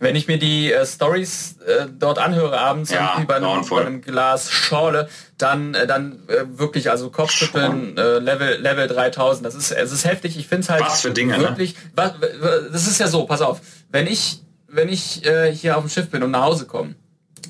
[0.00, 4.00] wenn ich mir die äh, Stories äh, dort anhöre abends Ja, bei, einem, bei einem
[4.00, 9.44] Glas Schorle, dann äh, dann äh, wirklich also Kopfschütteln äh, Level Level 3000.
[9.44, 10.38] Das ist es ist heftig.
[10.38, 11.44] Ich finde es halt Was für Dinge, ne?
[11.44, 11.74] wirklich.
[11.94, 12.12] Was,
[12.72, 13.24] das ist ja so.
[13.24, 13.60] Pass auf,
[13.90, 16.94] wenn ich wenn ich äh, hier auf dem Schiff bin und nach Hause komme,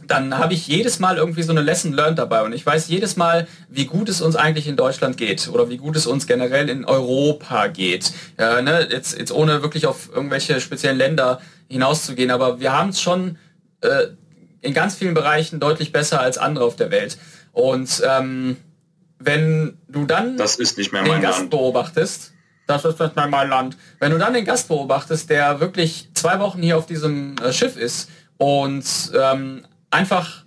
[0.06, 3.16] dann habe ich jedes Mal irgendwie so eine Lesson learned dabei und ich weiß jedes
[3.16, 6.68] Mal, wie gut es uns eigentlich in Deutschland geht oder wie gut es uns generell
[6.68, 8.12] in Europa geht.
[8.38, 8.88] Ja, ne?
[8.90, 13.36] jetzt, jetzt ohne wirklich auf irgendwelche speziellen Länder hinauszugehen, aber wir haben es schon
[13.82, 14.06] äh,
[14.60, 17.18] in ganz vielen Bereichen deutlich besser als andere auf der Welt.
[17.52, 18.56] Und ähm,
[19.18, 20.36] wenn du dann
[21.04, 21.50] den Gast Land.
[21.50, 22.32] beobachtest,
[22.66, 23.76] das ist nicht mehr mein Land.
[23.98, 27.76] Wenn du dann den Gast beobachtest, der wirklich zwei Wochen hier auf diesem äh, Schiff
[27.76, 28.84] ist und
[29.18, 30.44] ähm, einfach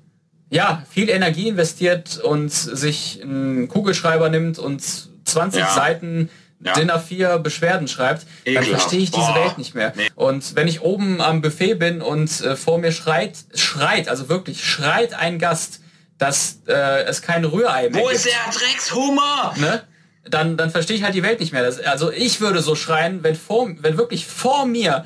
[0.49, 4.81] ja viel Energie investiert und sich einen Kugelschreiber nimmt und
[5.25, 5.73] 20 Ja.
[5.73, 6.29] Seiten
[6.63, 6.73] Ja.
[6.73, 8.69] DIN A4 Beschwerden schreibt, dann Ekelhaft.
[8.81, 9.45] verstehe ich diese Boah.
[9.45, 9.93] Welt nicht mehr.
[9.95, 10.09] Nee.
[10.15, 14.63] Und wenn ich oben am Buffet bin und äh, vor mir schreit, schreit, also wirklich
[14.63, 15.79] schreit ein Gast,
[16.19, 19.55] dass äh, es kein Rührei mehr Wo gibt ist der Dreckshummer?
[19.57, 19.81] ne?
[20.29, 21.63] Dann, dann verstehe ich halt die Welt nicht mehr.
[21.63, 25.05] Das, also ich würde so schreien, wenn vor, wenn wirklich vor mir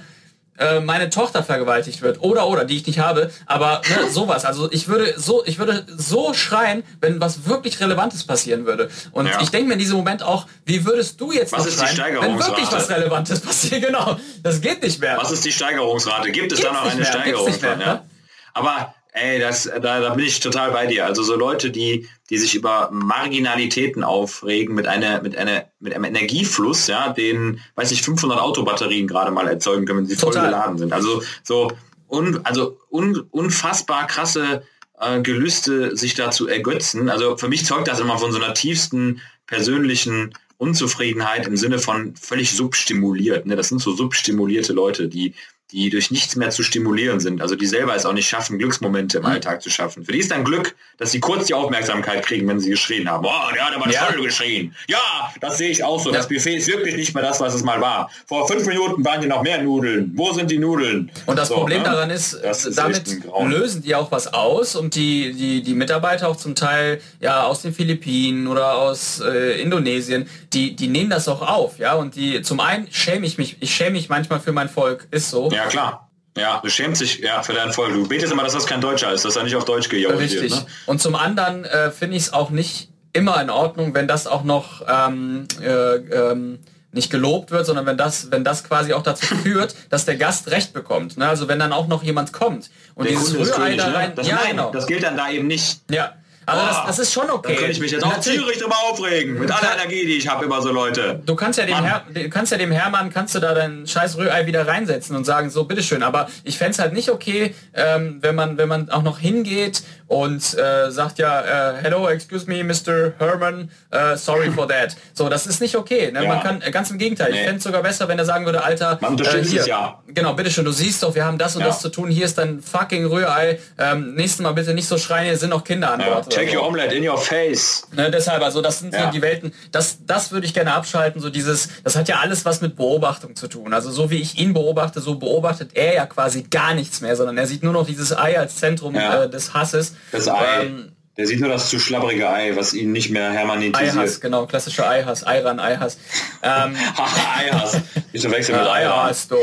[0.58, 4.46] äh, meine Tochter vergewaltigt wird oder oder die ich nicht habe, aber ne, sowas.
[4.46, 8.90] Also ich würde so, ich würde so schreien, wenn was wirklich Relevantes passieren würde.
[9.12, 9.42] Und Ja.
[9.42, 11.96] ich denke mir in diesem Moment auch, wie würdest du jetzt Was noch ist die
[11.96, 13.82] schreien, wenn wirklich was Relevantes passiert?
[13.86, 15.18] Genau, das geht nicht mehr.
[15.18, 16.32] Was ist die Steigerungsrate?
[16.32, 17.46] Gibt es Gibt's da noch eine mehr, Steigerung?
[17.50, 17.84] mehr, von, ne?
[17.86, 18.06] ja?
[18.54, 21.06] Aber ey, das, da, da bin ich total bei dir.
[21.06, 26.04] Also so Leute, die, die sich über Marginalitäten aufregen mit einer, mit einer, mit einem
[26.04, 30.48] Energiefluss, ja, den, weiß ich, 500 Autobatterien gerade mal erzeugen können, wenn sie voll Total.
[30.48, 30.94] geladen sind.
[30.94, 31.72] Also so,
[32.10, 34.64] un, also un, unfassbar krasse
[35.00, 37.10] äh, Gelüste, sich da zu ergötzen.
[37.10, 42.16] Also für mich zeugt das immer von so einer tiefsten persönlichen Unzufriedenheit im Sinne von
[42.16, 43.46] völlig substimuliert.
[43.46, 43.56] Ne?
[43.56, 45.34] Das sind so substimulierte Leute, die,
[45.76, 47.42] die durch nichts mehr zu stimulieren sind.
[47.42, 50.06] Also die selber es auch nicht schaffen, Glücksmomente im Alltag zu schaffen.
[50.06, 53.26] Für die ist dann Glück, dass sie kurz die Aufmerksamkeit kriegen, wenn sie geschrien haben.
[53.26, 54.06] Oh, der hat aber Ja.
[54.06, 54.74] toll geschrien.
[54.88, 54.98] Ja,
[55.42, 56.12] das sehe ich auch so.
[56.12, 56.18] Ja.
[56.18, 58.10] Das Buffet ist wirklich nicht mehr das, was es mal war.
[58.26, 60.12] Vor fünf Minuten waren hier noch mehr Nudeln.
[60.16, 61.12] Wo sind die Nudeln?
[61.26, 61.84] Und das So, Problem ne?
[61.90, 63.04] daran ist, ist damit
[63.46, 67.62] lösen die auch was aus und die, die, die Mitarbeiter auch zum Teil ja aus
[67.64, 71.94] den Philippinen oder aus äh, Indonesien, die, die nehmen das auch auf, ja.
[71.96, 75.30] Und die zum einen schäme ich mich, ich schäme mich manchmal für mein Volk, ist
[75.30, 75.50] so.
[75.52, 76.10] Ja, klar.
[76.38, 77.94] Ja, du schämst dich ja, für deinen Volk.
[77.94, 80.32] Du betest immer, dass das kein Deutscher ist, dass er nicht auf Deutsch gejault wird.
[80.32, 80.52] Richtig.
[80.52, 80.66] Ne?
[80.86, 84.44] Und zum anderen äh, finde ich es auch nicht immer in Ordnung, wenn das auch
[84.44, 86.60] noch ähm, äh, ähm,
[86.92, 90.52] nicht gelobt wird, sondern wenn das, wenn das quasi auch dazu führt, dass der Gast
[90.52, 91.18] Recht bekommt.
[91.18, 91.28] Ne?
[91.28, 93.96] Also wenn dann auch noch jemand kommt und Der dieses Rührei da ne?
[93.96, 94.12] rein.
[94.16, 94.72] Das, ja, nein, genau.
[94.72, 95.82] das gilt dann da eben nicht.
[95.90, 96.14] Ja.
[96.46, 97.54] Also das, Boah, das ist schon okay.
[97.54, 99.40] Da könnte ich mich jetzt auch tierisch drüber aufregen.
[99.40, 101.22] Mit aller Energie, die ich habe über so Leute.
[101.26, 101.76] Du kannst ja dem
[102.14, 105.50] du kannst ja dem Hermann, kannst du da dein scheiß Rührei wieder reinsetzen und sagen,
[105.50, 106.04] so, bitteschön.
[106.04, 110.56] Aber ich fänd's halt nicht okay, ähm, wenn man, wenn man auch noch hingeht und
[110.58, 113.14] äh, sagt ja, äh, hello, excuse me, Mr.
[113.18, 114.96] Herman, äh, sorry for that.
[115.14, 116.12] So, das ist nicht okay.
[116.12, 116.24] Ne?
[116.24, 116.28] Ja.
[116.30, 117.30] Man kann, äh, ganz im Gegenteil.
[117.32, 117.46] Ich Nee.
[117.46, 120.00] fänd's sogar besser, wenn er sagen würde, Alter, Man unterstützt hier, es ja.
[120.08, 121.68] Genau, bitteschön, du siehst doch, wir haben das und Ja.
[121.68, 122.10] das zu tun.
[122.10, 123.60] Hier ist dein fucking Rührei.
[123.80, 126.32] Ähm, nächstes Mal bitte nicht so schreien, hier sind noch Kinder an Bord.
[126.32, 126.58] take so.
[126.60, 127.88] your omelette in your face.
[127.92, 131.30] Ne, deshalb, also das sind so die Welten, das, das würde ich gerne abschalten, so
[131.30, 133.74] dieses, das hat ja alles was mit Beobachtung zu tun.
[133.74, 137.38] Also so wie ich ihn beobachte, so beobachtet er ja quasi gar nichts mehr, sondern
[137.38, 139.95] er sieht nur noch dieses Ei als Zentrum äh, des Hasses.
[140.12, 140.64] Das Ei.
[140.64, 144.22] Ähm, Der sieht nur das zu schlabbrige Ei, was ihn nicht mehr Eihass, hermanitisiert.
[144.22, 145.98] genau, klassischer Eihass, Eiran, Eihass.
[146.44, 146.76] Ähm,
[147.38, 147.78] Eihass.
[148.12, 148.68] Nicht zu wechseln mit.
[148.68, 149.38] Eihass, du.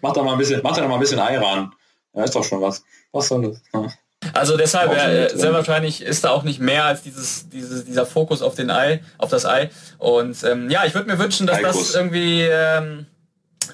[0.00, 1.72] Mach doch mal ein bisschen, mach doch mal ein bisschen Eiran.
[2.14, 2.82] Ja, ist doch schon was.
[3.12, 3.60] Was soll das?
[3.72, 3.88] Ja.
[4.32, 8.04] Also deshalb, schon äh, sehr wahrscheinlich ist da auch nicht mehr als dieses, dieses, dieser
[8.04, 9.70] Fokus auf den Ei, auf das Ei.
[9.98, 11.76] Und ähm, ja, ich würde mir wünschen, dass Eikus.
[11.76, 13.06] das irgendwie, ähm,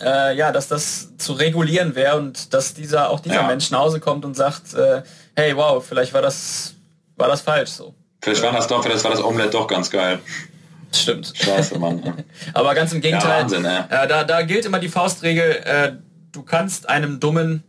[0.02, 3.46] äh, ja, dass das zu regulieren wäre und dass dieser auch dieser Ja.
[3.46, 5.02] Mensch nach Hause kommt und sagt, äh,
[5.36, 6.74] hey, wow, vielleicht war das,
[7.16, 7.94] war das falsch so.
[8.22, 10.18] Vielleicht war das doch, vielleicht war das Omelette doch ganz geil.
[10.92, 11.32] Stimmt.
[11.34, 12.02] Scheiße, Mann.
[12.04, 12.14] Ja.
[12.54, 13.80] Aber ganz im Gegenteil, Wahnsinn, ey.
[13.90, 15.92] äh, da, da gilt immer die Faustregel, äh,
[16.32, 17.62] du kannst einem dummen,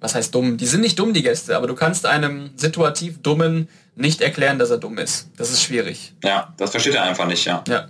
[0.00, 0.58] was heißt dumm?
[0.58, 4.68] Die sind nicht dumm, die Gäste, aber du kannst einem situativ dummen nicht erklären, dass
[4.70, 5.30] er dumm ist.
[5.38, 6.12] Das ist schwierig.
[6.22, 7.64] ja, das versteht er einfach nicht, ja.
[7.66, 7.88] Ja.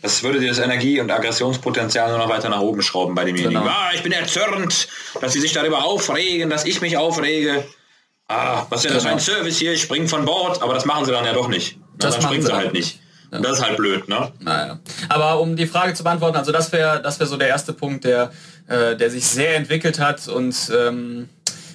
[0.00, 3.54] Das würde dir das Energie- und Aggressionspotenzial nur noch weiter nach oben schrauben bei demjenigen.
[3.60, 3.66] Genau.
[3.70, 4.88] Ah, ich bin erzürnt,
[5.20, 7.64] dass sie sich darüber aufregen, dass ich mich aufrege.
[8.28, 9.24] Ah, was ist denn das für ein Genau.
[9.38, 9.72] Service hier?
[9.72, 11.78] Ich spring von Bord, aber das machen sie dann ja doch nicht.
[11.80, 13.00] Na, Das dann springen sie halt nicht.
[13.30, 14.32] Und das ist halt blöd, ne?
[14.40, 14.78] Naja.
[15.10, 18.04] Aber um die Frage zu beantworten, also das wäre das wäre so der erste Punkt,
[18.04, 18.30] der,
[18.68, 21.28] äh, der sich sehr entwickelt hat und ähm,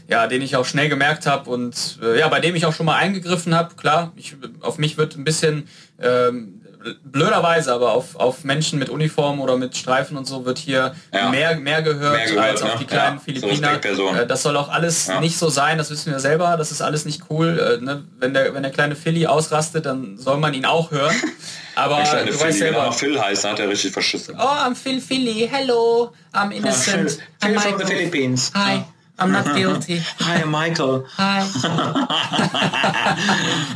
[0.08, 2.86] ja, den ich auch schnell gemerkt habe und äh, ja, bei dem ich auch schon
[2.88, 3.76] mal eingegriffen habe.
[3.76, 5.68] Klar, ich, auf mich wird ein bisschen
[6.02, 6.62] ähm,
[7.04, 11.30] blöderweise, aber auf, auf Menschen mit Uniform oder mit Streifen und so wird hier ja.
[11.30, 12.76] mehr, mehr gehört, mehr gehört als auf ne?
[12.80, 13.22] die kleinen ja.
[13.24, 13.80] Philippiner.
[13.96, 15.20] So äh, das soll auch alles ja.
[15.20, 17.80] nicht so sein, das wissen wir selber, das ist alles nicht cool.
[17.82, 18.04] Äh, ne?
[18.20, 21.16] wenn, der, wenn der kleine Philly ausrastet, dann soll man ihn auch hören.
[21.76, 22.78] Aber du Philly, weißt selber.
[22.78, 24.36] Wenn er Phil heißt, hat er richtig verschissen.
[24.38, 27.18] Oh, I'm Phil Philly, hello, I'm innocent.
[27.42, 28.52] Ah, Phil, Phil from the Philippines.
[28.54, 28.86] Hi.
[29.20, 30.00] I'm not guilty.
[30.20, 31.06] Hi, Michael.
[31.18, 31.48] Hi.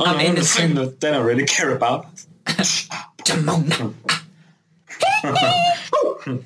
[0.04, 1.00] I'm innocent.
[1.00, 2.06] Then I really care about.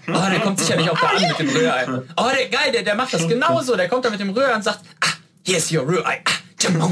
[0.09, 1.86] Oh, der kommt sicherlich auch da an mit dem Rührei.
[2.16, 3.76] Oh, der geil, der, der macht das genauso.
[3.76, 5.09] Der kommt da mit dem Rührei und sagt, ah,
[5.46, 6.22] here's your Rührei.
[6.64, 6.88] Ah,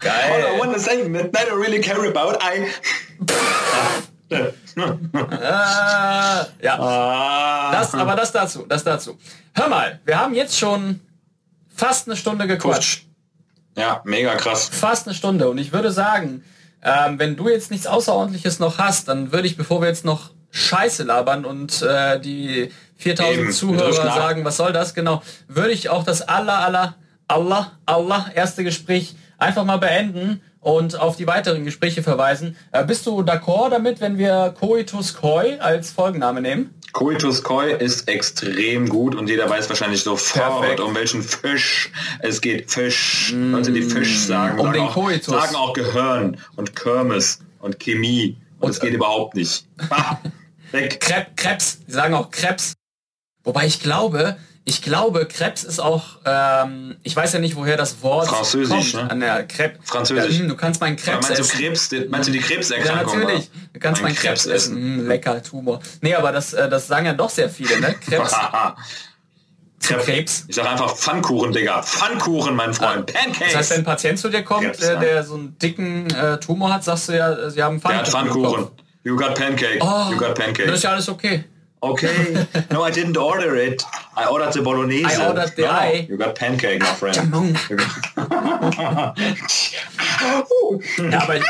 [0.00, 0.32] geil.
[0.32, 2.68] All I want to say that I don't really care about I...
[4.30, 4.52] äh,
[6.60, 6.78] ja.
[6.78, 7.72] Ah.
[7.72, 9.16] Das, aber das dazu, das dazu.
[9.54, 11.00] Hör mal, wir haben jetzt schon
[11.74, 13.06] fast eine Stunde gequatscht.
[13.76, 14.68] Ja, mega krass.
[14.72, 15.48] Fast eine Stunde.
[15.48, 16.44] Und ich würde sagen,
[16.82, 20.30] ähm, wenn du jetzt nichts Außerordentliches noch hast, dann würde ich, bevor wir jetzt noch
[20.50, 25.88] Scheiße labern und äh, die 4000 Eben, Zuhörer sagen, was soll das genau, würde ich
[25.88, 26.94] auch das aller, aller,
[27.26, 32.56] aller, aller erste Gespräch einfach mal beenden und auf die weiteren Gespräche verweisen.
[32.72, 36.74] Äh, bist du d'accord damit, wenn wir Coitus Koi als Folgenname nehmen?
[36.92, 40.80] Coitus Koi ist extrem gut und jeder weiß wahrscheinlich sofort, Perfekt.
[40.80, 42.70] um welchen Fisch es geht.
[42.70, 43.34] Fisch.
[43.34, 43.52] Mm.
[43.52, 45.26] Leute, die Fisch sagen, um sagen, den auch, Coitus.
[45.26, 48.38] sagen auch Gehirn und Kirmes und Chemie.
[48.58, 49.66] Und es geht äh, überhaupt nicht.
[50.72, 50.98] Weg.
[51.00, 51.80] Krebs.
[51.86, 52.72] Sie sagen auch Krebs.
[53.42, 58.02] Wobei ich glaube, ich glaube, Krebs ist auch, ähm, ich weiß ja nicht, woher das
[58.02, 59.04] Wort Französisch, kommt.
[59.04, 59.10] Ne?
[59.10, 59.78] An der Krebs.
[59.84, 60.36] Französisch.
[60.36, 61.58] Ja, hm, du kannst meinen Krebs meinst essen.
[61.58, 63.20] Du Krebs, meinst du die Krebserkrankung?
[63.20, 63.50] Ja, natürlich.
[63.74, 64.76] Du kannst meinen Krebs, Krebs, essen.
[64.76, 65.80] Hm, lecker, Tumor.
[66.00, 67.94] Nee, aber das, äh, das sagen ja doch sehr viele, ne?
[67.94, 68.34] Krebs.
[69.82, 70.44] Krebs.
[70.48, 71.82] Ich sag einfach Pfannkuchen, Digga.
[71.82, 73.12] Pfannkuchen, mein Freund.
[73.14, 73.52] Ah, Pancakes.
[73.52, 76.40] Das heißt, wenn ein Patient zu dir kommt, Krebs, der, der so einen dicken äh,
[76.40, 78.12] Tumor hat, sagst du ja, sie haben Pfannkuchen.
[78.12, 78.68] Der hat Pfannkuchen.
[79.02, 79.78] You got pancake.
[79.82, 80.66] Oh, you got pancake.
[80.66, 81.44] Das ist ja alles okay.
[81.84, 82.46] Okay.
[82.70, 83.82] No, I didn't order it.
[84.16, 85.04] I ordered the bolognese.
[85.04, 86.06] I ordered the no, eye.
[86.08, 87.16] You got pancake, my friend.
[91.12, 91.44] ja, aber ich,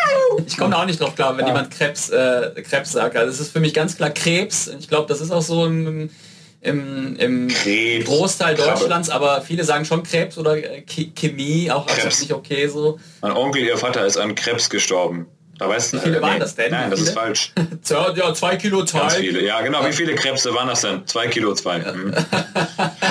[0.47, 3.17] ich komme auch nicht drauf klar, wenn jemand Krebs, äh, Krebs sagt.
[3.17, 4.67] Also es ist für mich ganz klar Krebs.
[4.67, 6.11] Ich glaube, das ist auch so im,
[6.63, 7.49] im, im
[8.05, 10.57] Großteil Deutschlands, aber viele sagen schon Krebs oder
[11.15, 12.99] Chemie, auch absolut nicht okay so.
[13.21, 15.27] Mein Onkel, ihr Vater ist an Krebs gestorben.
[15.59, 16.71] Da weißt Wie viele äh, waren nee, das denn?
[16.71, 17.53] Nein, das ist falsch.
[17.89, 19.03] ja, zwei Kilo Teig.
[19.03, 19.87] Ganz viele, ja genau.
[19.87, 21.07] Wie viele Krebse waren das denn?
[21.07, 21.79] Zwei Kilo zwei.
[21.79, 22.15] Mhm.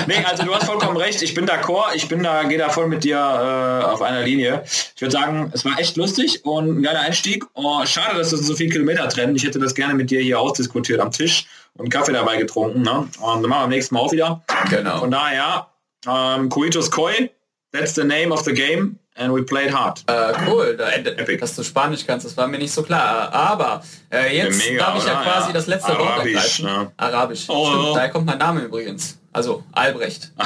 [0.06, 1.22] nee, also du hast vollkommen recht.
[1.22, 1.94] Ich bin d'accord.
[1.94, 4.62] Ich bin da, gehe da voll mit dir äh, auf einer Linie.
[4.64, 7.44] Ich würde sagen, es war echt lustig und ein geiler Einstieg.
[7.54, 9.34] Oh, schade, dass das so viele Kilometer trennen.
[9.36, 12.82] Ich hätte das gerne mit dir hier ausdiskutiert am Tisch und Kaffee dabei getrunken.
[12.82, 13.08] Ne?
[13.20, 14.42] Und dann machen wir am nächsten Mal auch wieder.
[14.70, 15.00] Genau.
[15.00, 15.68] Von daher,
[16.06, 17.30] ähm, Coitus Koi,
[17.72, 18.98] that's the name of the game.
[19.16, 20.02] And we played hard.
[20.08, 20.90] Äh, cool, da,
[21.40, 23.32] dass du Spanisch kannst, das war mir nicht so klar.
[23.32, 25.52] Aber äh, jetzt Mega, darf ich ja quasi ja.
[25.52, 26.64] das letzte Arabisch, Wort ergreifen.
[26.64, 26.92] Ne?
[26.96, 27.44] Arabisch.
[27.46, 27.94] Oh, Stimmt, oh.
[27.94, 29.18] daher kommt mein Name übrigens.
[29.32, 30.32] Also Albrecht.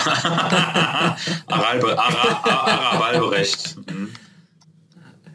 [1.46, 3.76] Aralbe, Ara, Ara, Albrecht.
[3.90, 4.12] Mhm.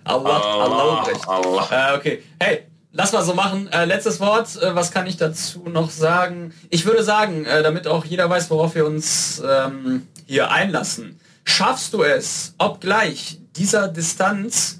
[0.04, 1.28] Allah, Allah, Albrecht.
[1.28, 1.94] Allah.
[1.94, 3.68] Äh, okay, hey, lass mal so machen.
[3.72, 6.54] Äh, letztes Wort, äh, was kann ich dazu noch sagen?
[6.70, 11.94] Ich würde sagen, äh, damit auch jeder weiß, worauf wir uns ähm, hier einlassen schaffst
[11.94, 14.80] du es, obgleich dieser Distanz,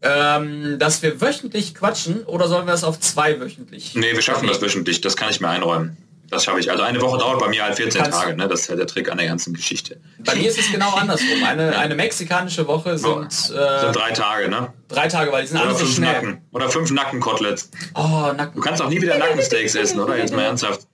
[0.00, 3.94] ähm, dass wir wöchentlich quatschen oder sollen wir es auf zwei wöchentlich?
[3.94, 5.96] Nee, wir schaffen das wöchentlich, das kann ich mir einräumen.
[6.30, 6.70] Das schaffe ich.
[6.70, 8.48] Also eine Woche dauert bei mir halt 14 Kannst Tage, ne?
[8.48, 9.98] Das ist ja der Trick an der ganzen Geschichte.
[10.18, 11.42] Bei mir ist es genau andersrum.
[11.42, 14.74] Eine, eine mexikanische Woche sind, äh, sind drei Tage, ne?
[14.88, 16.12] Drei Tage, weil die sind oder alle so schnell.
[16.12, 16.42] Nacken.
[16.52, 17.70] Oder fünf Nackenkoteletts.
[17.94, 18.56] Oh, Nacken.
[18.56, 20.18] Du kannst auch nie wieder Nackensteaks essen, oder?
[20.18, 20.86] Jetzt mal ernsthaft.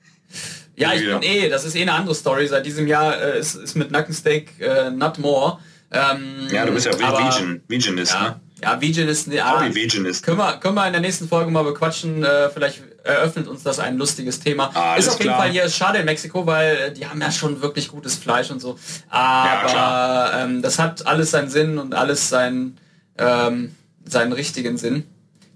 [0.77, 2.47] Ja, ich bin eh, das ist eh eine andere Story.
[2.49, 5.59] Seit diesem Jahr äh, ist, ist mit Nackensteak äh, not more.
[5.91, 8.41] Ähm, ja, du bist ja aber, Vegan, Veganist, ja, ne?
[8.61, 10.25] Ja, Veganist, ne, ja, Veganist.
[10.25, 13.79] Können wir, können wir in der nächsten Folge mal bequatschen, äh, vielleicht eröffnet uns das
[13.79, 14.71] ein lustiges Thema.
[14.75, 15.43] Ah, ist auf jeden klar.
[15.43, 18.61] Fall hier schade in Mexiko, weil äh, die haben ja schon wirklich gutes Fleisch und
[18.61, 18.79] so.
[19.09, 22.79] Aber ja, ähm, das hat alles seinen Sinn und alles seinen,
[23.19, 25.05] ähm, seinen richtigen Sinn.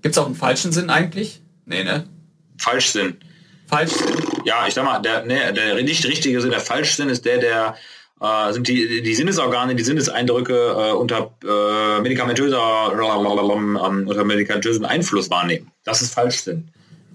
[0.02, 1.40] Gibt es auch einen falschen Sinn eigentlich?
[1.64, 2.04] Nee, ne?
[2.58, 3.16] Falschsinn.
[3.66, 4.17] Falschsinn?
[4.48, 7.76] Ja, ich sag mal, der, ne, der nicht richtige Sinn, der Falschsinn ist der, der
[8.18, 15.28] äh, sind die, die Sinnesorgane, die Sinneseindrücke äh, unter äh, medikamentöser ähm, unter medikamentösen Einfluss
[15.28, 15.70] wahrnehmen.
[15.84, 16.70] Das ist Falschsinn.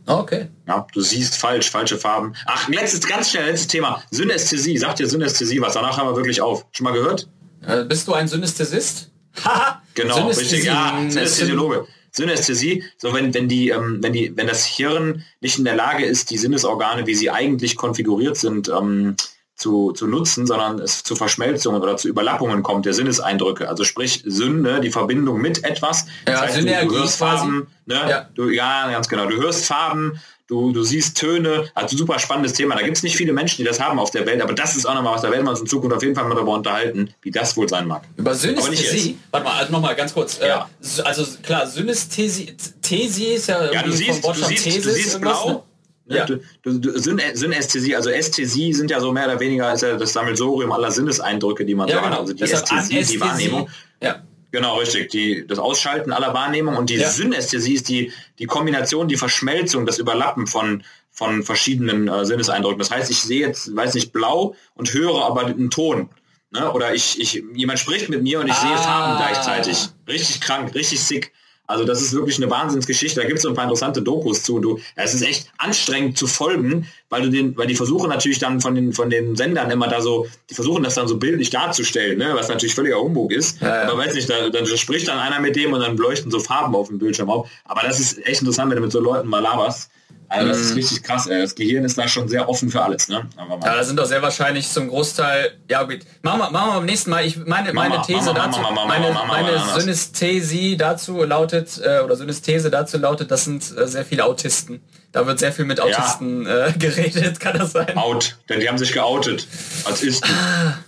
[0.05, 0.47] Okay.
[0.67, 2.35] Ja, du siehst falsch, falsche Farben.
[2.45, 4.03] Ach, letztes, ganz schnell, letztes Thema.
[4.11, 4.77] Synästhesie.
[4.77, 5.73] Sagt dir Synästhesie was?
[5.73, 6.67] Danach haben wir wirklich auf.
[6.71, 7.27] Schon mal gehört?
[7.65, 9.09] Äh, bist du ein Synästhesist?
[9.95, 10.65] genau, richtig.
[10.65, 11.87] Ja, Synästhesiologe.
[12.15, 16.05] Synästhesie, so wenn, wenn die, ähm, wenn die, wenn das Hirn nicht in der Lage
[16.05, 19.15] ist, die Sinnesorgane, wie sie eigentlich konfiguriert sind, ähm,
[19.55, 23.69] zu, zu nutzen, sondern es zu Verschmelzungen oder zu Überlappungen kommt der Sinneseindrücke.
[23.69, 26.05] Also sprich Sünde, die Verbindung mit etwas.
[26.27, 27.17] Ja, Das heißt, Synergie du, du hörst.
[27.17, 28.01] Farben, ne?
[28.09, 28.29] Ja.
[28.35, 29.27] Du, ja, ganz genau.
[29.27, 31.69] Du hörst Farben, du, du siehst Töne.
[31.73, 32.75] Also super spannendes Thema.
[32.75, 34.85] Da gibt es nicht viele Menschen, die das haben auf der Welt, aber das ist
[34.85, 37.13] auch nochmal was, da werden wir uns in Zukunft auf jeden Fall mal darüber unterhalten,
[37.21, 38.03] wie das wohl sein mag.
[38.17, 39.17] Über Synästhesie.
[39.31, 40.39] Warte mal, also nochmal ganz kurz.
[40.39, 40.69] Ja.
[40.97, 45.43] Äh, also klar, Synästhesie Thesi ist ja, Ja, du siehst, du siehst, du siehst irgendwas,
[45.43, 45.49] blau.
[45.49, 45.61] ne?
[46.05, 46.17] Ne?
[46.17, 46.25] Ja.
[46.25, 49.95] Du, du, du, Syn Synästhesie, also Ästhesie sind ja so mehr oder weniger ist ja
[49.95, 52.09] das Sammelsurium aller Sinneseindrücke, die man Ja, so hat.
[52.09, 52.19] genau.
[52.21, 53.21] Also die Ästhesie, die.
[53.21, 53.69] Wahrnehmung.
[54.01, 54.21] Ja.
[54.53, 55.09] Genau, richtig.
[55.09, 57.09] Die, das Ausschalten aller Wahrnehmung und die Ja.
[57.09, 62.77] Synästhesie ist die, die Kombination, die Verschmelzung, das Überlappen von, von verschiedenen äh, Sinneseindrücken.
[62.77, 66.09] Das heißt, ich sehe jetzt, weiß nicht, blau und höre aber einen Ton.
[66.51, 66.71] Ne?
[66.71, 68.77] Oder ich, ich, jemand spricht mit mir und ich sehe Ah.
[68.77, 69.87] Farben gleichzeitig.
[70.07, 71.33] Richtig krank, richtig sick.
[71.65, 73.21] Also das ist wirklich eine Wahnsinnsgeschichte.
[73.21, 74.59] Da gibt es so ein paar interessante Dokus zu.
[74.59, 78.59] Du, es ist echt anstrengend zu folgen, weil du den, weil die versuchen natürlich dann
[78.59, 82.17] von den von den Sendern immer da so, die versuchen das dann so bildlich darzustellen,
[82.17, 82.31] ne?
[82.33, 83.61] was natürlich völliger Humbug ist.
[83.61, 83.81] Ja, ja.
[83.83, 86.75] Aber weiß nicht, da, dann spricht dann einer mit dem und dann leuchten so Farben
[86.75, 87.49] auf dem Bildschirm auf.
[87.63, 89.89] Aber das ist echt interessant, wenn du mit so Leuten mal laberst.
[90.33, 91.27] Also das ist richtig krass.
[91.27, 91.41] Ey.
[91.41, 93.07] Das Gehirn ist da schon sehr offen für alles.
[93.07, 93.27] Ne?
[93.37, 95.59] Ja, da sind doch sehr wahrscheinlich zum Großteil.
[95.69, 97.25] Ja gut, machen wir, machen wir beim nächsten Mal.
[97.25, 99.79] Ich meine, meine Mama, These Mama, dazu, Mama, meine, meine.
[99.79, 104.81] Synästhesie dazu lautet äh, oder Synästhese dazu lautet, das sind äh, sehr viele Autisten.
[105.11, 107.95] Da wird sehr viel mit Autisten äh, geredet, kann das sein?
[107.95, 109.47] Out, denn die haben sich geoutet
[109.85, 110.29] als Isten.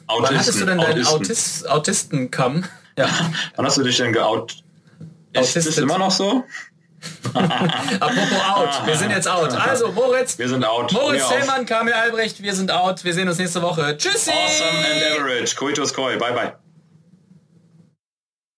[0.08, 1.16] Wann hattest du denn deinen Autisten.
[1.16, 2.64] Autist, Autisten-Kamm?
[2.98, 3.08] Ja,
[3.56, 4.64] Wann hast du dich denn geoutet?
[5.34, 6.46] Ist das immer noch so?
[7.34, 8.86] apropos out.
[8.88, 9.54] Wir sind jetzt out.
[9.54, 10.92] Also, Moritz, Wir sind out.
[10.92, 11.30] Moritz.
[11.30, 13.04] Hellmann, Kamil Albrecht, wir sind out.
[13.04, 13.98] Wir sehen uns nächste Woche.
[13.98, 14.32] Tschüssi!
[14.32, 15.56] Awesome and average.
[15.56, 16.18] Coitus Koi.
[16.18, 16.65] Bye bye.